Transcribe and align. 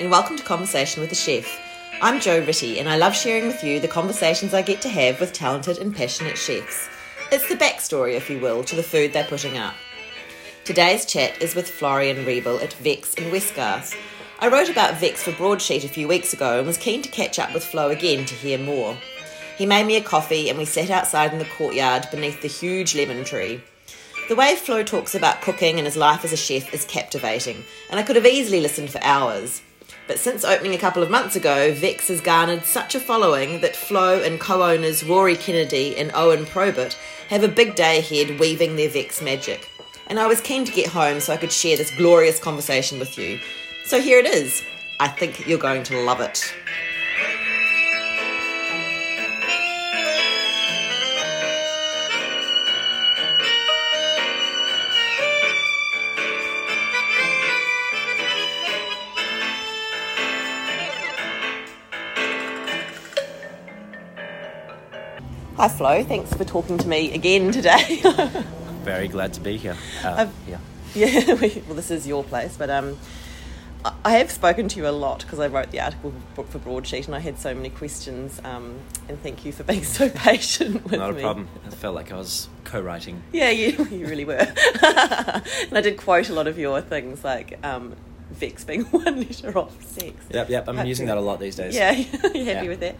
and 0.00 0.10
welcome 0.10 0.34
to 0.34 0.42
Conversation 0.42 1.02
with 1.02 1.12
a 1.12 1.14
Chef. 1.14 1.60
I'm 2.00 2.22
Jo 2.22 2.42
Ritty, 2.42 2.80
and 2.80 2.88
I 2.88 2.96
love 2.96 3.14
sharing 3.14 3.46
with 3.46 3.62
you 3.62 3.80
the 3.80 3.86
conversations 3.86 4.54
I 4.54 4.62
get 4.62 4.80
to 4.80 4.88
have 4.88 5.20
with 5.20 5.34
talented 5.34 5.76
and 5.76 5.94
passionate 5.94 6.38
chefs. 6.38 6.88
It's 7.30 7.46
the 7.50 7.54
backstory, 7.54 8.14
if 8.14 8.30
you 8.30 8.40
will, 8.40 8.64
to 8.64 8.74
the 8.74 8.82
food 8.82 9.12
they're 9.12 9.24
putting 9.24 9.58
up. 9.58 9.74
Today's 10.64 11.04
chat 11.04 11.42
is 11.42 11.54
with 11.54 11.68
Florian 11.68 12.24
Riebel 12.24 12.62
at 12.62 12.72
Vex 12.72 13.12
in 13.12 13.30
Westgarth. 13.30 13.94
I 14.38 14.48
wrote 14.48 14.70
about 14.70 14.96
Vex 14.96 15.22
for 15.22 15.32
Broadsheet 15.32 15.84
a 15.84 15.88
few 15.88 16.08
weeks 16.08 16.32
ago 16.32 16.56
and 16.56 16.66
was 16.66 16.78
keen 16.78 17.02
to 17.02 17.10
catch 17.10 17.38
up 17.38 17.52
with 17.52 17.62
Flo 17.62 17.90
again 17.90 18.24
to 18.24 18.34
hear 18.34 18.56
more. 18.56 18.96
He 19.58 19.66
made 19.66 19.86
me 19.86 19.96
a 19.96 20.02
coffee 20.02 20.48
and 20.48 20.56
we 20.56 20.64
sat 20.64 20.88
outside 20.88 21.34
in 21.34 21.38
the 21.38 21.44
courtyard 21.44 22.08
beneath 22.10 22.40
the 22.40 22.48
huge 22.48 22.94
lemon 22.94 23.22
tree. 23.22 23.62
The 24.30 24.36
way 24.36 24.56
Flo 24.56 24.82
talks 24.82 25.14
about 25.14 25.42
cooking 25.42 25.76
and 25.76 25.84
his 25.84 25.98
life 25.98 26.24
as 26.24 26.32
a 26.32 26.38
chef 26.38 26.72
is 26.72 26.86
captivating, 26.86 27.64
and 27.90 28.00
I 28.00 28.02
could 28.02 28.16
have 28.16 28.24
easily 28.24 28.62
listened 28.62 28.88
for 28.88 29.02
hours. 29.02 29.60
But 30.10 30.18
since 30.18 30.44
opening 30.44 30.74
a 30.74 30.78
couple 30.78 31.04
of 31.04 31.08
months 31.08 31.36
ago, 31.36 31.72
Vex 31.72 32.08
has 32.08 32.20
garnered 32.20 32.64
such 32.64 32.96
a 32.96 33.00
following 33.00 33.60
that 33.60 33.76
Flo 33.76 34.20
and 34.20 34.40
co 34.40 34.60
owners 34.60 35.04
Rory 35.04 35.36
Kennedy 35.36 35.96
and 35.96 36.10
Owen 36.14 36.46
Probert 36.46 36.98
have 37.28 37.44
a 37.44 37.48
big 37.48 37.76
day 37.76 38.00
ahead 38.00 38.40
weaving 38.40 38.74
their 38.74 38.88
Vex 38.88 39.22
magic. 39.22 39.70
And 40.08 40.18
I 40.18 40.26
was 40.26 40.40
keen 40.40 40.64
to 40.64 40.72
get 40.72 40.88
home 40.88 41.20
so 41.20 41.32
I 41.32 41.36
could 41.36 41.52
share 41.52 41.76
this 41.76 41.94
glorious 41.96 42.40
conversation 42.40 42.98
with 42.98 43.16
you. 43.16 43.38
So 43.84 44.00
here 44.00 44.18
it 44.18 44.26
is. 44.26 44.64
I 44.98 45.06
think 45.06 45.46
you're 45.46 45.60
going 45.60 45.84
to 45.84 46.02
love 46.02 46.20
it. 46.20 46.52
Hi, 65.60 65.68
Flo. 65.68 66.02
Thanks 66.02 66.32
for 66.32 66.42
talking 66.42 66.78
to 66.78 66.88
me 66.88 67.12
again 67.12 67.52
today. 67.52 68.00
Very 68.82 69.08
glad 69.08 69.34
to 69.34 69.42
be 69.42 69.58
here. 69.58 69.76
Uh, 70.02 70.26
yeah. 70.48 70.56
yeah, 70.94 71.34
we, 71.40 71.62
well, 71.66 71.74
this 71.76 71.90
is 71.90 72.06
your 72.06 72.24
place, 72.24 72.56
but 72.56 72.70
um, 72.70 72.96
I- 73.84 74.12
have 74.16 74.30
spoken 74.30 74.68
to 74.68 74.78
you 74.78 74.88
a 74.88 74.90
lot 74.90 75.20
because 75.20 75.38
I 75.38 75.48
wrote 75.48 75.70
the 75.70 75.80
article 75.80 76.14
for 76.34 76.44
for 76.44 76.58
Broadsheet 76.60 77.04
and 77.04 77.14
I 77.14 77.18
had 77.18 77.38
so 77.38 77.54
many 77.54 77.68
questions. 77.68 78.40
Um, 78.42 78.78
and 79.06 79.22
thank 79.22 79.44
you 79.44 79.52
for 79.52 79.62
being 79.64 79.84
so 79.98 80.08
patient 80.08 80.82
with 80.84 80.92
me. 80.92 80.96
Not 80.96 81.10
a 81.10 81.12
me. 81.12 81.20
problem. 81.20 81.48
I 81.66 81.68
felt 81.68 81.94
like 81.94 82.10
I 82.10 82.16
was 82.16 82.48
co-writing. 82.64 83.22
Yeah, 83.30 83.50
you, 83.50 83.84
you 83.90 84.06
really 84.06 84.24
were. 84.24 84.38
and 84.40 85.76
I 85.76 85.82
did 85.82 85.98
quote 85.98 86.30
a 86.30 86.32
lot 86.32 86.46
of 86.46 86.58
your 86.58 86.80
things, 86.80 87.22
like 87.22 87.58
um, 87.62 87.96
Vex 88.30 88.64
being 88.64 88.82
one 88.90 89.20
letter 89.22 89.56
off 89.58 89.82
six. 89.84 90.14
Yep, 90.30 90.50
yep. 90.50 90.68
I'm 90.68 90.86
using 90.86 91.06
that 91.06 91.16
a 91.16 91.20
lot 91.20 91.40
these 91.40 91.56
days. 91.56 91.74
Yeah, 91.74 91.90
you 91.92 92.04
happy 92.04 92.38
Yeah. 92.40 92.62
with 92.68 92.80
that? 92.80 92.96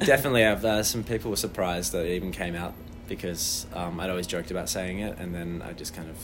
Definitely. 0.00 0.44
I've, 0.44 0.64
uh, 0.64 0.82
some 0.92 1.04
people 1.04 1.30
were 1.30 1.36
surprised 1.36 1.92
that 1.92 2.04
it 2.06 2.14
even 2.14 2.32
came 2.32 2.54
out 2.54 2.74
because 3.08 3.66
um, 3.74 4.00
I'd 4.00 4.10
always 4.10 4.26
joked 4.26 4.50
about 4.50 4.68
saying 4.68 5.00
it, 5.00 5.18
and 5.18 5.34
then 5.34 5.62
I 5.64 5.72
just 5.72 5.94
kind 5.94 6.08
of 6.08 6.16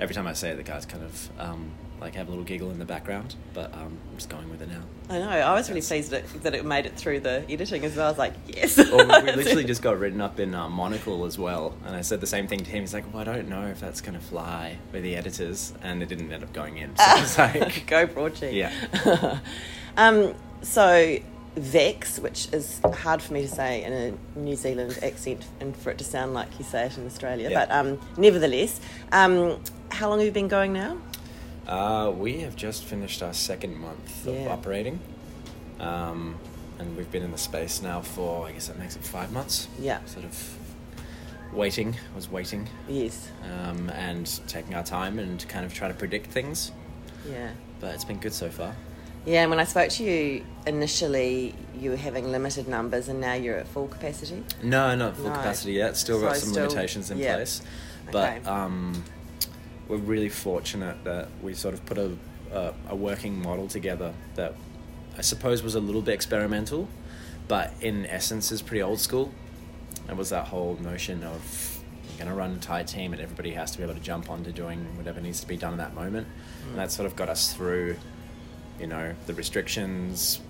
every 0.00 0.14
time 0.14 0.26
I 0.26 0.32
say 0.32 0.50
it, 0.50 0.56
the 0.56 0.62
guys 0.62 0.84
kind 0.86 1.04
of 1.04 1.28
um, 1.38 1.70
like 2.00 2.14
have 2.14 2.28
a 2.28 2.30
little 2.30 2.44
giggle 2.44 2.70
in 2.70 2.78
the 2.78 2.84
background. 2.84 3.34
But 3.52 3.72
um, 3.74 3.98
I'm 4.10 4.16
just 4.16 4.28
going 4.28 4.48
with 4.50 4.62
it 4.62 4.68
now. 4.68 4.82
I 5.08 5.18
know. 5.18 5.28
I 5.28 5.54
was 5.54 5.68
really 5.68 5.82
pleased 5.82 6.10
that 6.10 6.24
it, 6.24 6.42
that 6.42 6.54
it 6.54 6.64
made 6.64 6.86
it 6.86 6.96
through 6.96 7.20
the 7.20 7.44
editing 7.48 7.84
as 7.84 7.96
well. 7.96 8.06
I 8.06 8.10
was 8.10 8.18
like, 8.18 8.34
yes. 8.48 8.76
Well, 8.76 9.22
we 9.22 9.32
literally 9.32 9.64
just 9.64 9.82
got 9.82 9.98
written 9.98 10.20
up 10.20 10.40
in 10.40 10.54
uh, 10.54 10.68
Monocle 10.68 11.24
as 11.24 11.38
well, 11.38 11.74
and 11.86 11.94
I 11.94 12.00
said 12.00 12.20
the 12.20 12.26
same 12.26 12.46
thing 12.46 12.60
to 12.60 12.70
him. 12.70 12.80
He's 12.82 12.94
like, 12.94 13.12
"Well, 13.12 13.20
I 13.20 13.24
don't 13.24 13.48
know 13.48 13.66
if 13.66 13.80
that's 13.80 14.00
going 14.00 14.18
to 14.18 14.24
fly 14.24 14.78
with 14.92 15.02
the 15.02 15.16
editors," 15.16 15.72
and 15.82 16.02
it 16.02 16.08
didn't 16.08 16.32
end 16.32 16.42
up 16.42 16.52
going 16.52 16.78
in. 16.78 16.96
So 16.96 17.04
it's 17.06 17.38
like, 17.38 17.86
go 17.86 18.06
broadsheet. 18.06 18.54
Yeah. 18.54 19.38
um, 19.96 20.34
so 20.62 21.18
Vex, 21.56 22.18
which 22.18 22.48
is 22.52 22.80
hard 22.84 23.22
for 23.22 23.32
me 23.32 23.42
to 23.42 23.48
say 23.48 23.84
in 23.84 23.92
a 23.92 24.38
New 24.38 24.56
Zealand 24.56 24.98
accent 25.02 25.44
and 25.60 25.76
for 25.76 25.90
it 25.90 25.98
to 25.98 26.04
sound 26.04 26.34
like 26.34 26.48
you 26.58 26.64
say 26.64 26.86
it 26.86 26.98
in 26.98 27.06
Australia, 27.06 27.48
Yeah. 27.50 27.66
but 27.66 27.70
um, 27.74 28.00
nevertheless, 28.16 28.80
um, 29.12 29.60
how 29.90 30.08
long 30.08 30.18
have 30.18 30.26
you 30.26 30.32
been 30.32 30.48
going 30.48 30.72
now? 30.72 30.96
Uh, 31.66 32.12
we 32.16 32.40
have 32.40 32.56
just 32.56 32.84
finished 32.84 33.22
our 33.22 33.32
second 33.32 33.76
month 33.76 34.26
of 34.26 34.46
operating. 34.48 35.00
Um, 35.80 36.36
and 36.78 36.96
we've 36.96 37.10
been 37.10 37.22
in 37.22 37.30
the 37.30 37.38
space 37.38 37.82
now 37.82 38.00
for, 38.00 38.46
I 38.46 38.52
guess 38.52 38.68
that 38.68 38.78
makes 38.78 38.96
it 38.96 39.04
five 39.04 39.32
months. 39.32 39.68
Yeah. 39.78 40.04
Sort 40.06 40.24
of 40.24 40.56
waiting, 41.52 41.96
was 42.14 42.28
waiting, 42.30 42.68
Yes. 42.88 43.28
um, 43.44 43.88
and 43.90 44.26
taking 44.48 44.74
our 44.74 44.82
time 44.82 45.18
and 45.18 45.46
kind 45.48 45.64
of 45.64 45.72
trying 45.72 45.92
to 45.92 45.96
predict 45.98 46.32
things. 46.32 46.72
Yeah. 47.30 47.50
But 47.80 47.94
it's 47.94 48.04
been 48.04 48.18
good 48.18 48.32
so 48.32 48.50
far. 48.50 48.74
Yeah, 49.24 49.42
and 49.42 49.50
when 49.50 49.58
I 49.60 49.64
spoke 49.64 49.88
to 49.90 50.04
you 50.04 50.44
initially, 50.66 51.54
you 51.78 51.90
were 51.90 51.96
having 51.96 52.30
limited 52.30 52.68
numbers, 52.68 53.08
and 53.08 53.20
now 53.20 53.32
you're 53.34 53.56
at 53.56 53.66
full 53.68 53.88
capacity. 53.88 54.42
No, 54.62 54.94
not 54.94 55.16
full 55.16 55.26
No. 55.30 55.32
capacity 55.36 55.72
yet. 55.74 55.96
Still 55.96 56.20
got 56.20 56.34
So 56.34 56.40
some 56.40 56.48
still- 56.50 56.66
limitations 56.68 57.10
in 57.10 57.18
yeah. 57.18 57.36
place. 57.36 57.62
Okay. 58.08 58.12
But 58.42 58.46
um, 58.46 59.02
we're 59.88 59.96
really 59.96 60.28
fortunate 60.28 61.02
that 61.04 61.28
we 61.42 61.54
sort 61.54 61.74
of 61.74 61.84
put 61.86 61.98
a, 61.98 62.16
a, 62.52 62.74
a 62.88 62.96
working 62.96 63.40
model 63.40 63.68
together 63.68 64.14
that 64.34 64.54
I 65.16 65.20
suppose 65.22 65.62
was 65.62 65.74
a 65.74 65.80
little 65.80 66.02
bit 66.02 66.14
experimental, 66.14 66.88
but 67.48 67.72
in 67.80 68.06
essence 68.06 68.50
is 68.50 68.62
pretty 68.62 68.82
old 68.82 69.00
school. 69.00 69.32
It 70.08 70.16
was 70.16 70.30
that 70.30 70.48
whole 70.48 70.76
notion 70.76 71.22
of 71.22 71.82
you're 72.08 72.18
going 72.18 72.28
to 72.28 72.34
run 72.34 72.52
a 72.52 72.58
tight 72.58 72.86
team 72.86 73.12
and 73.12 73.20
everybody 73.20 73.52
has 73.52 73.70
to 73.72 73.78
be 73.78 73.84
able 73.84 73.94
to 73.94 74.00
jump 74.00 74.30
onto 74.30 74.52
doing 74.52 74.80
whatever 74.96 75.20
needs 75.20 75.40
to 75.40 75.46
be 75.46 75.56
done 75.56 75.72
in 75.72 75.78
that 75.78 75.94
moment. 75.94 76.26
And 76.64 76.72
mm. 76.72 76.76
that 76.76 76.92
sort 76.92 77.06
of 77.06 77.16
got 77.16 77.28
us 77.28 77.52
through, 77.52 77.96
you 78.78 78.86
know, 78.86 79.14
the 79.26 79.34
restrictions, 79.34 80.40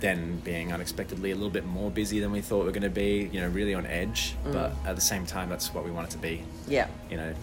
then 0.00 0.40
being 0.40 0.72
unexpectedly 0.72 1.30
a 1.30 1.34
little 1.34 1.50
bit 1.50 1.64
more 1.64 1.90
busy 1.90 2.20
than 2.20 2.30
we 2.30 2.40
thought 2.40 2.60
we 2.60 2.66
were 2.66 2.72
going 2.72 2.82
to 2.82 2.90
be, 2.90 3.28
you 3.32 3.40
know, 3.40 3.48
really 3.48 3.74
on 3.74 3.86
edge. 3.86 4.36
But 4.44 4.72
mm. 4.72 4.86
at 4.86 4.94
the 4.96 5.02
same 5.02 5.26
time, 5.26 5.48
that's 5.48 5.72
what 5.72 5.84
we 5.84 5.90
wanted 5.90 6.10
to 6.10 6.18
be. 6.18 6.44
Yeah. 6.68 6.88
You 7.10 7.16
know, 7.16 7.34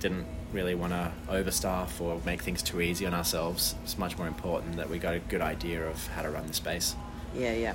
didn't 0.00 0.26
really 0.52 0.74
want 0.74 0.92
to 0.92 1.12
overstaff 1.28 2.00
or 2.00 2.20
make 2.24 2.42
things 2.42 2.62
too 2.62 2.80
easy 2.80 3.06
on 3.06 3.14
ourselves. 3.14 3.74
It's 3.82 3.98
much 3.98 4.18
more 4.18 4.26
important 4.26 4.76
that 4.76 4.88
we 4.88 4.98
got 4.98 5.14
a 5.14 5.18
good 5.20 5.40
idea 5.40 5.86
of 5.86 6.06
how 6.08 6.22
to 6.22 6.30
run 6.30 6.46
the 6.46 6.52
space. 6.54 6.94
Yeah, 7.34 7.52
yeah, 7.52 7.74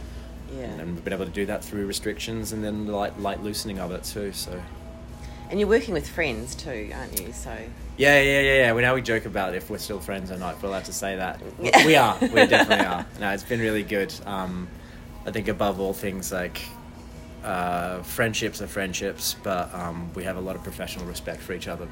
yeah. 0.53 0.63
And 0.65 0.95
we've 0.95 1.03
been 1.03 1.13
able 1.13 1.25
to 1.25 1.31
do 1.31 1.45
that 1.45 1.63
through 1.63 1.85
restrictions 1.87 2.51
and 2.51 2.63
then 2.63 2.85
the 2.85 2.95
light, 2.95 3.19
light 3.19 3.41
loosening 3.43 3.79
of 3.79 3.91
it 3.91 4.03
too. 4.03 4.33
So, 4.33 4.61
And 5.49 5.59
you're 5.59 5.69
working 5.69 5.93
with 5.93 6.07
friends 6.07 6.55
too, 6.55 6.91
aren't 6.93 7.19
you? 7.19 7.31
So 7.31 7.51
yeah, 7.97 8.19
yeah, 8.21 8.41
yeah, 8.41 8.53
yeah. 8.57 8.73
We 8.73 8.81
now 8.81 8.93
we 8.93 9.01
joke 9.01 9.25
about 9.25 9.55
if 9.55 9.69
we're 9.69 9.77
still 9.77 9.99
friends 9.99 10.31
or 10.31 10.37
not. 10.37 10.61
We're 10.61 10.69
allowed 10.69 10.85
to 10.85 10.93
say 10.93 11.15
that, 11.15 11.41
we 11.85 11.95
are. 11.95 12.17
We 12.21 12.27
definitely 12.47 12.85
are. 12.85 13.05
No, 13.19 13.31
it's 13.31 13.43
been 13.43 13.61
really 13.61 13.83
good. 13.83 14.13
Um, 14.25 14.67
I 15.25 15.31
think 15.31 15.47
above 15.47 15.79
all 15.79 15.93
things, 15.93 16.31
like 16.31 16.61
uh, 17.43 18.01
friendships 18.03 18.61
are 18.61 18.67
friendships, 18.67 19.35
but 19.43 19.73
um, 19.73 20.11
we 20.13 20.23
have 20.23 20.35
a 20.37 20.41
lot 20.41 20.55
of 20.55 20.63
professional 20.63 21.05
respect 21.05 21.41
for 21.41 21.53
each 21.53 21.67
other, 21.67 21.87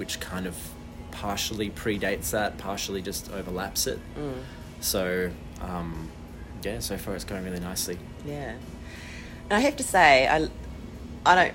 which 0.00 0.18
kind 0.18 0.46
of 0.46 0.56
partially 1.10 1.68
predates 1.68 2.30
that, 2.30 2.56
partially 2.56 3.02
just 3.02 3.30
overlaps 3.30 3.86
it. 3.86 3.98
mm, 4.18 4.32
So, 4.80 5.30
um, 5.60 6.08
yeah, 6.62 6.78
so 6.80 6.96
far 6.96 7.14
it's 7.14 7.24
going 7.24 7.44
really 7.44 7.60
nicely. 7.60 7.98
yeah. 8.24 8.54
And 9.50 9.56
I 9.58 9.60
have 9.60 9.76
to 9.76 9.82
say, 9.82 10.26
I, 10.26 10.48
I 11.26 11.34
don't. 11.34 11.54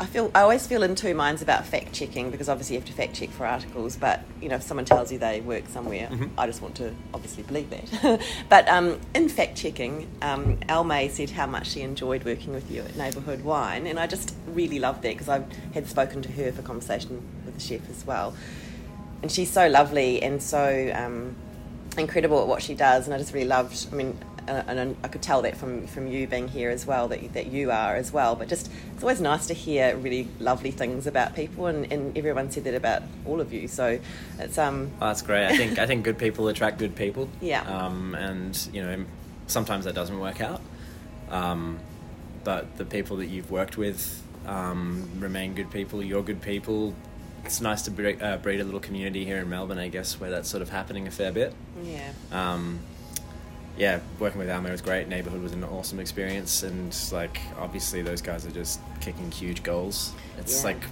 I 0.00 0.06
feel 0.06 0.30
I 0.34 0.40
always 0.42 0.66
feel 0.66 0.82
in 0.82 0.94
two 0.94 1.14
minds 1.14 1.42
about 1.42 1.64
fact 1.66 1.92
checking 1.92 2.30
because 2.30 2.48
obviously 2.48 2.74
you 2.76 2.80
have 2.80 2.88
to 2.88 2.94
fact 2.94 3.14
check 3.14 3.30
for 3.30 3.46
articles. 3.46 3.96
But 3.96 4.20
you 4.40 4.48
know, 4.48 4.56
if 4.56 4.62
someone 4.62 4.84
tells 4.84 5.10
you 5.12 5.18
they 5.18 5.40
work 5.40 5.68
somewhere, 5.68 6.08
Mhm. 6.10 6.30
I 6.38 6.46
just 6.46 6.62
want 6.62 6.74
to 6.76 6.94
obviously 7.14 7.42
believe 7.42 7.70
that. 7.70 8.20
but 8.48 8.68
um, 8.68 8.98
in 9.14 9.28
fact 9.28 9.56
checking, 9.56 10.08
um, 10.22 10.58
Alma 10.68 11.08
said 11.08 11.30
how 11.30 11.46
much 11.46 11.68
she 11.70 11.80
enjoyed 11.82 12.24
working 12.24 12.52
with 12.52 12.70
you 12.70 12.82
at 12.82 12.96
Neighbourhood 12.96 13.44
Wine, 13.44 13.86
and 13.86 13.98
I 13.98 14.06
just 14.06 14.34
really 14.48 14.78
loved 14.78 15.02
that 15.02 15.14
because 15.14 15.28
I 15.28 15.42
had 15.74 15.86
spoken 15.88 16.22
to 16.22 16.32
her 16.32 16.52
for 16.52 16.62
conversation 16.62 17.22
with 17.44 17.54
the 17.54 17.60
chef 17.60 17.88
as 17.90 18.04
well, 18.06 18.34
and 19.22 19.30
she's 19.30 19.50
so 19.50 19.68
lovely 19.68 20.22
and 20.22 20.42
so 20.42 20.92
um, 20.94 21.34
incredible 21.98 22.40
at 22.40 22.46
what 22.48 22.62
she 22.62 22.74
does, 22.74 23.06
and 23.06 23.14
I 23.14 23.18
just 23.18 23.32
really 23.34 23.48
loved. 23.48 23.86
I 23.92 23.94
mean, 23.94 24.16
and 24.48 24.96
I 25.04 25.08
could 25.08 25.22
tell 25.22 25.42
that 25.42 25.56
from 25.56 25.86
from 25.86 26.06
you 26.06 26.26
being 26.26 26.48
here 26.48 26.70
as 26.70 26.86
well 26.86 27.08
that 27.08 27.22
you, 27.22 27.28
that 27.30 27.46
you 27.46 27.70
are 27.70 27.94
as 27.96 28.12
well. 28.12 28.34
But 28.34 28.48
just 28.48 28.70
it's 28.94 29.02
always 29.02 29.20
nice 29.20 29.46
to 29.46 29.54
hear 29.54 29.96
really 29.96 30.28
lovely 30.40 30.70
things 30.70 31.06
about 31.06 31.34
people, 31.34 31.66
and, 31.66 31.90
and 31.92 32.16
everyone 32.16 32.50
said 32.50 32.64
that 32.64 32.74
about 32.74 33.02
all 33.26 33.40
of 33.40 33.52
you. 33.52 33.68
So 33.68 33.98
it's 34.38 34.58
um 34.58 34.90
Oh, 35.00 35.06
that's 35.06 35.22
great. 35.22 35.46
I 35.46 35.56
think 35.56 35.78
I 35.78 35.86
think 35.86 36.04
good 36.04 36.18
people 36.18 36.48
attract 36.48 36.78
good 36.78 36.94
people. 36.96 37.28
Yeah. 37.40 37.62
Um, 37.62 38.14
and 38.14 38.56
you 38.72 38.82
know, 38.82 39.04
sometimes 39.46 39.84
that 39.84 39.94
doesn't 39.94 40.18
work 40.18 40.40
out. 40.40 40.60
Um, 41.30 41.78
but 42.44 42.76
the 42.76 42.84
people 42.84 43.18
that 43.18 43.26
you've 43.26 43.50
worked 43.50 43.76
with 43.76 44.22
um, 44.46 45.08
remain 45.18 45.54
good 45.54 45.70
people. 45.70 46.02
You're 46.02 46.22
good 46.22 46.42
people. 46.42 46.94
It's 47.44 47.60
nice 47.60 47.82
to 47.82 47.90
breed, 47.90 48.22
uh, 48.22 48.36
breed 48.36 48.60
a 48.60 48.64
little 48.64 48.80
community 48.80 49.24
here 49.24 49.38
in 49.38 49.48
Melbourne, 49.48 49.78
I 49.78 49.88
guess, 49.88 50.20
where 50.20 50.30
that's 50.30 50.48
sort 50.48 50.62
of 50.62 50.68
happening 50.70 51.06
a 51.08 51.10
fair 51.10 51.32
bit. 51.32 51.54
yeah 51.82 52.12
Um, 52.30 52.80
yeah, 53.76 54.00
working 54.18 54.38
with 54.38 54.50
Alma 54.50 54.70
was 54.70 54.80
great. 54.82 55.08
Neighborhood 55.08 55.42
was 55.42 55.52
an 55.52 55.64
awesome 55.64 55.98
experience, 56.00 56.62
and 56.62 56.94
like 57.12 57.40
obviously 57.58 58.02
those 58.02 58.20
guys 58.22 58.46
are 58.46 58.50
just 58.50 58.80
kicking 59.00 59.30
huge 59.30 59.62
goals. 59.62 60.12
It's 60.38 60.60
Yeah. 60.60 60.66
like 60.68 60.82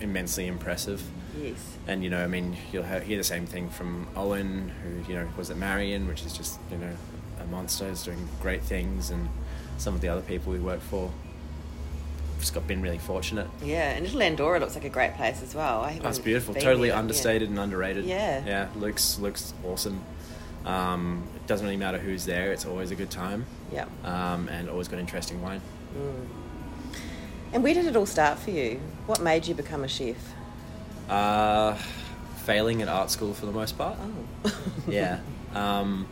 immensely 0.00 0.46
impressive. 0.46 1.02
Yes. 1.40 1.56
And 1.86 2.04
you 2.04 2.10
know, 2.10 2.22
I 2.22 2.26
mean, 2.26 2.56
you'll 2.72 2.84
hear 2.84 3.16
the 3.16 3.24
same 3.24 3.46
thing 3.46 3.70
from 3.70 4.06
Owen, 4.16 4.72
who 4.82 5.10
you 5.12 5.18
know 5.18 5.28
was 5.36 5.50
at 5.50 5.56
Marion, 5.56 6.06
which 6.06 6.24
is 6.24 6.32
just 6.32 6.58
you 6.70 6.76
know 6.78 6.94
a 7.40 7.46
monster, 7.46 7.86
is 7.88 8.02
doing 8.04 8.28
great 8.40 8.62
things, 8.62 9.10
and 9.10 9.28
some 9.78 9.94
of 9.94 10.00
the 10.00 10.08
other 10.08 10.22
people 10.22 10.52
we 10.52 10.58
work 10.58 10.80
for. 10.80 11.10
Just 12.38 12.54
got 12.54 12.66
been 12.66 12.82
really 12.82 12.98
fortunate. 12.98 13.46
Yeah, 13.62 13.90
and 13.92 14.04
Little 14.04 14.22
Andorra 14.22 14.58
looks 14.58 14.74
like 14.74 14.84
a 14.84 14.88
great 14.88 15.14
place 15.14 15.42
as 15.42 15.54
well. 15.54 15.80
I 15.82 15.96
oh, 16.00 16.02
That's 16.02 16.18
beautiful. 16.18 16.54
Totally 16.54 16.88
there, 16.88 16.96
yeah. 16.96 16.98
understated 16.98 17.48
and 17.48 17.58
underrated. 17.58 18.04
Yeah. 18.04 18.42
Yeah. 18.44 18.68
Looks 18.76 19.18
looks 19.20 19.54
awesome. 19.64 20.04
Um, 20.64 21.24
it 21.36 21.46
doesn't 21.46 21.66
really 21.66 21.76
matter 21.76 21.98
who's 21.98 22.24
there. 22.24 22.52
It's 22.52 22.64
always 22.64 22.90
a 22.90 22.94
good 22.94 23.10
time. 23.10 23.46
Yeah. 23.72 23.86
Um, 24.04 24.48
and 24.48 24.68
always 24.68 24.88
got 24.88 25.00
interesting 25.00 25.42
wine. 25.42 25.60
And 27.52 27.62
where 27.62 27.74
did 27.74 27.86
it 27.86 27.96
all 27.96 28.06
start 28.06 28.38
for 28.38 28.50
you? 28.50 28.80
What 29.06 29.20
made 29.20 29.46
you 29.46 29.54
become 29.54 29.84
a 29.84 29.88
chef? 29.88 30.16
Uh, 31.08 31.74
failing 32.44 32.80
at 32.80 32.88
art 32.88 33.10
school 33.10 33.34
for 33.34 33.46
the 33.46 33.52
most 33.52 33.76
part. 33.76 33.98
Oh. 34.00 34.58
Yeah. 34.88 35.20
Um, 35.54 36.06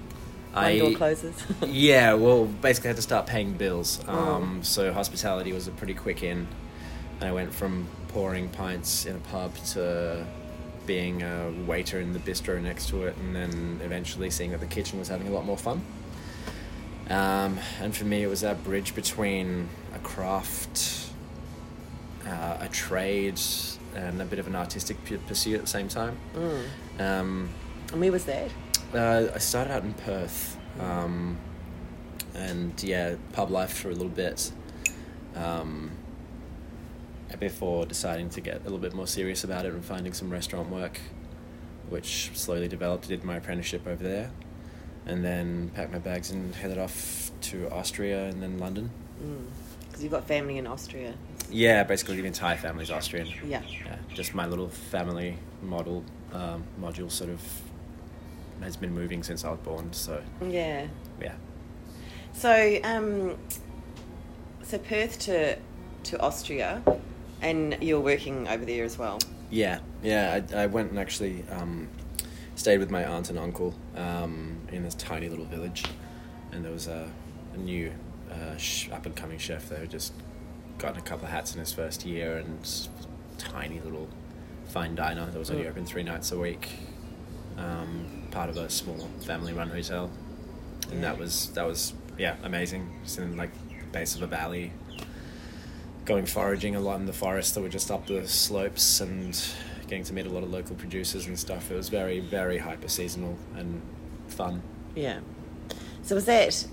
One 0.53 0.65
I 0.65 0.79
door 0.79 0.93
closes. 0.93 1.35
yeah, 1.67 2.13
well, 2.15 2.45
basically 2.45 2.89
had 2.89 2.97
to 2.97 3.03
start 3.03 3.27
paying 3.27 3.55
bills. 3.55 4.05
Oh. 4.07 4.35
Um, 4.35 4.63
So 4.63 4.93
hospitality 4.93 5.53
was 5.53 5.67
a 5.67 5.73
pretty 5.73 5.95
quick 5.95 6.23
in. 6.23 6.47
And 7.21 7.29
I 7.29 7.33
went 7.33 7.53
from 7.53 7.87
pouring 8.09 8.49
pints 8.49 9.07
in 9.07 9.17
a 9.17 9.19
pub 9.19 9.55
to 9.73 10.27
being 10.91 11.23
a 11.23 11.53
waiter 11.69 12.01
in 12.01 12.13
the 12.13 12.19
bistro 12.19 12.61
next 12.61 12.89
to 12.89 13.05
it, 13.05 13.17
and 13.19 13.33
then 13.33 13.79
eventually 13.85 14.29
seeing 14.29 14.51
that 14.51 14.59
the 14.59 14.67
kitchen 14.67 14.99
was 14.99 15.07
having 15.07 15.29
a 15.29 15.31
lot 15.31 15.45
more 15.45 15.57
fun. 15.57 15.81
Um, 17.09 17.61
and 17.81 17.95
for 17.95 18.05
me, 18.05 18.25
it 18.25 18.27
was 18.27 18.41
that 18.41 18.65
bridge 18.65 18.93
between 18.97 19.69
a 19.95 20.01
craft, 20.01 21.11
uh, 22.27 22.57
a 22.61 22.69
trade, 22.73 23.41
and 23.95 24.21
a 24.21 24.25
bit 24.25 24.41
of 24.41 24.49
an 24.49 24.57
artistic 24.57 24.97
pu- 25.05 25.19
pursuit 25.29 25.55
at 25.55 25.61
the 25.61 25.67
same 25.69 25.87
time. 25.87 26.17
Mm. 26.35 26.65
Um, 26.99 27.49
And 27.93 28.01
where 28.01 28.11
was 28.11 28.25
that? 28.25 28.51
uh, 28.93 29.29
I 29.33 29.39
started 29.39 29.73
out 29.73 29.85
in 29.85 29.95
Perth, 29.95 30.57
um, 30.81 31.37
and 32.35 32.73
yeah, 32.83 33.15
pub 33.33 33.53
life 33.53 33.73
for 33.79 33.91
a 33.91 33.93
little 33.93 34.09
bit. 34.25 34.51
Um, 35.37 35.93
before 37.39 37.87
deciding 37.87 38.31
to 38.31 38.41
get 38.41 38.61
a 38.61 38.63
little 38.65 38.79
bit 38.79 38.93
more 38.95 39.07
serious 39.07 39.45
about 39.45 39.65
it 39.67 39.73
and 39.73 39.85
finding 39.85 40.13
some 40.13 40.31
restaurant 40.31 40.69
work, 40.71 41.01
which 41.89 42.31
slowly 42.35 42.69
developed. 42.69 43.09
Did 43.09 43.25
my 43.25 43.37
apprenticeship 43.37 43.87
over 43.87 44.03
there, 44.03 44.31
and 45.07 45.25
then 45.25 45.71
packed 45.75 45.93
my 45.93 45.99
bags 45.99 46.31
and 46.31 46.55
headed 46.55 46.79
off 46.79 47.31
to 47.43 47.71
Austria 47.71 48.27
and 48.27 48.43
then 48.43 48.59
London. 48.59 48.91
Because 49.89 50.03
you've 50.03 50.13
got 50.13 50.27
family 50.27 50.59
in 50.59 50.67
Austria. 50.67 51.15
Yeah, 51.51 51.83
basically 51.85 52.21
the 52.21 52.27
entire 52.27 52.57
family's 52.57 52.91
Austrian. 52.91 53.27
Yeah. 53.47 53.63
Yeah, 53.69 53.97
just 54.15 54.35
my 54.35 54.47
little 54.47 54.69
family 54.69 55.37
model 55.63 56.05
um, 56.33 56.65
module 56.81 57.11
sort 57.11 57.31
of 57.31 57.41
has 58.63 58.77
been 58.77 58.95
moving 58.95 59.23
since 59.23 59.45
I 59.45 59.51
was 59.51 59.59
born. 59.61 59.93
So 59.93 60.23
Yeah. 60.47 60.87
yeah. 61.21 61.35
So, 62.33 62.79
um, 62.85 63.37
so 64.63 64.79
Perth 64.79 65.19
to 65.21 65.57
to 66.05 66.21
Austria, 66.21 66.83
and 67.43 67.77
you're 67.81 68.01
working 68.01 68.47
over 68.49 68.65
there 68.65 68.85
as 68.85 68.99
well. 68.99 69.19
Yeah, 69.51 69.81
yeah. 70.03 70.41
I, 70.53 70.63
I 70.63 70.67
went 70.67 70.91
and 70.91 70.99
actually 70.99 71.45
um, 71.51 71.89
stayed 72.55 72.79
with 72.79 72.91
my 72.91 73.05
aunt 73.05 73.31
and 73.31 73.39
uncle 73.39 73.75
um, 73.97 74.59
in 74.71 74.83
this 74.83 74.95
tiny 74.95 75.29
little 75.29 75.45
village, 75.47 75.85
and 76.53 76.65
there 76.65 76.73
was 76.73 76.87
a, 76.87 77.11
a 77.55 77.57
new 77.57 77.93
uh, 78.31 78.57
sh- 78.57 78.89
up 78.91 79.07
and 79.07 79.17
coming 79.17 79.39
chef 79.39 79.69
there 79.69 79.79
who 79.81 79.87
just 79.87 80.13
gotten 80.79 80.99
a 80.99 81.03
couple 81.03 81.25
of 81.27 81.31
hats 81.33 81.53
in 81.53 81.59
his 81.61 81.73
first 81.73 82.07
year 82.07 82.37
and 82.39 82.89
tiny 83.39 83.81
little 83.81 84.09
fine 84.69 84.95
diner 84.95 85.27
that 85.27 85.39
was 85.39 85.51
only 85.51 85.65
Mm. 85.65 85.71
open 85.71 85.85
three 85.85 86.03
nights 86.05 86.31
a 86.33 86.39
week, 86.39 86.69
um, 87.59 88.07
part 88.31 88.49
of 88.49 88.57
a 88.57 88.71
small 88.71 89.09
family 89.27 89.53
run 89.53 89.69
hotel, 89.71 90.11
and 90.93 91.03
that 91.03 91.19
was 91.19 91.51
that 91.51 91.67
was 91.67 91.93
yeah 92.19 92.37
amazing. 92.45 92.89
Just 93.03 93.19
in 93.19 93.37
like 93.37 93.51
the 93.69 93.85
base 93.93 94.15
of 94.15 94.23
a 94.23 94.27
valley 94.27 94.73
going 96.05 96.27
foraging 96.27 96.77
a 96.77 96.81
lot 96.81 96.99
in 97.01 97.07
the 97.07 97.13
forest 97.13 97.55
that 97.55 97.61
were 97.61 97.69
just 97.69 97.91
up 97.91 98.07
the 98.07 98.27
slopes 98.27 99.01
and 99.01 99.39
getting 99.83 100.05
to 100.05 100.13
meet 100.13 100.27
a 100.27 100.31
lot 100.31 100.43
of 100.43 100.51
local 100.51 100.77
producers 100.77 101.27
and 101.27 101.39
stuff. 101.39 101.71
It 101.71 101.75
was 101.75 101.89
very, 101.89 102.21
very 102.21 102.59
hyper 102.59 102.89
seasonal 102.89 103.37
and 103.57 103.83
fun. 104.29 104.63
Yeah. 104.95 105.21
So 106.03 106.15
was 106.15 106.25
that? 106.27 106.67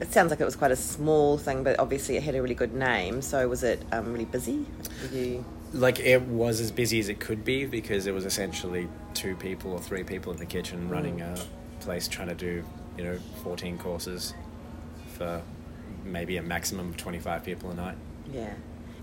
It 0.00 0.12
sounds 0.12 0.30
like 0.30 0.40
it 0.40 0.44
was 0.44 0.56
quite 0.56 0.72
a 0.72 0.76
small 0.76 1.38
thing, 1.38 1.62
but 1.62 1.78
obviously 1.78 2.16
it 2.16 2.22
had 2.22 2.34
a 2.34 2.42
really 2.42 2.54
good 2.54 2.74
name. 2.74 3.22
So 3.22 3.48
was 3.48 3.62
it 3.62 3.82
um, 3.92 4.12
really 4.12 4.24
busy? 4.24 4.66
You? 5.12 5.44
Like 5.72 6.00
it 6.00 6.22
was 6.22 6.60
as 6.60 6.70
busy 6.70 6.98
as 7.00 7.08
it 7.08 7.20
could 7.20 7.44
be 7.44 7.66
because 7.66 8.06
it 8.06 8.14
was 8.14 8.24
essentially 8.24 8.88
two 9.14 9.36
people 9.36 9.72
or 9.72 9.78
three 9.78 10.04
people 10.04 10.32
in 10.32 10.38
the 10.38 10.46
kitchen 10.46 10.88
running 10.88 11.20
a 11.20 11.34
place 11.80 12.08
trying 12.08 12.28
to 12.28 12.34
do, 12.34 12.64
you 12.98 13.04
know, 13.04 13.18
14 13.42 13.78
courses 13.78 14.34
for 15.16 15.42
maybe 16.04 16.36
a 16.36 16.42
maximum 16.42 16.90
of 16.90 16.96
25 16.96 17.44
people 17.44 17.70
a 17.70 17.74
night. 17.74 17.96
Yeah. 18.32 18.54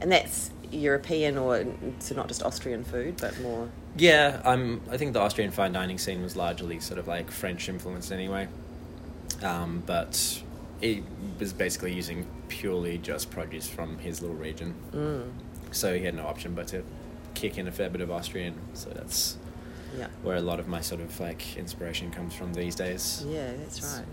And 0.01 0.11
that's 0.11 0.51
European 0.71 1.37
or 1.37 1.65
so 1.99 2.15
not 2.15 2.27
just 2.27 2.43
Austrian 2.43 2.83
food, 2.83 3.17
but 3.21 3.39
more. 3.41 3.69
Yeah, 3.95 4.41
I'm. 4.43 4.81
I 4.91 4.97
think 4.97 5.13
the 5.13 5.19
Austrian 5.19 5.51
fine 5.51 5.71
dining 5.71 5.97
scene 5.97 6.21
was 6.23 6.35
largely 6.35 6.79
sort 6.79 6.99
of 6.99 7.07
like 7.07 7.29
French 7.31 7.69
influenced 7.69 8.11
anyway, 8.11 8.47
um, 9.43 9.83
but 9.85 10.41
it 10.81 11.03
was 11.39 11.53
basically 11.53 11.93
using 11.93 12.25
purely 12.47 12.97
just 12.97 13.29
produce 13.31 13.69
from 13.69 13.97
his 13.99 14.21
little 14.21 14.35
region. 14.35 14.73
Mm. 14.91 15.31
So 15.71 15.95
he 15.97 16.03
had 16.03 16.15
no 16.15 16.25
option 16.27 16.53
but 16.55 16.67
to 16.69 16.83
kick 17.35 17.57
in 17.57 17.67
a 17.67 17.71
fair 17.71 17.89
bit 17.89 18.01
of 18.01 18.11
Austrian. 18.11 18.55
So 18.73 18.89
that's 18.89 19.37
Yeah. 19.97 20.07
where 20.23 20.35
a 20.37 20.41
lot 20.41 20.59
of 20.59 20.67
my 20.67 20.81
sort 20.81 21.01
of 21.01 21.19
like 21.19 21.55
inspiration 21.55 22.11
comes 22.11 22.33
from 22.33 22.53
these 22.53 22.75
days. 22.75 23.23
Yeah, 23.27 23.51
that's 23.57 23.81
right. 23.81 24.05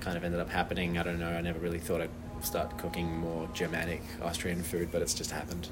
Kind 0.00 0.16
of 0.16 0.24
ended 0.24 0.38
up 0.40 0.50
happening. 0.50 0.98
I 0.98 1.02
don't 1.02 1.18
know. 1.18 1.28
I 1.30 1.40
never 1.40 1.58
really 1.58 1.78
thought 1.78 2.00
I'd 2.02 2.10
start 2.44 2.76
cooking 2.78 3.18
more 3.18 3.48
Germanic 3.54 4.02
Austrian 4.22 4.62
food, 4.62 4.90
but 4.92 5.02
it's 5.02 5.14
just 5.14 5.30
happened. 5.30 5.68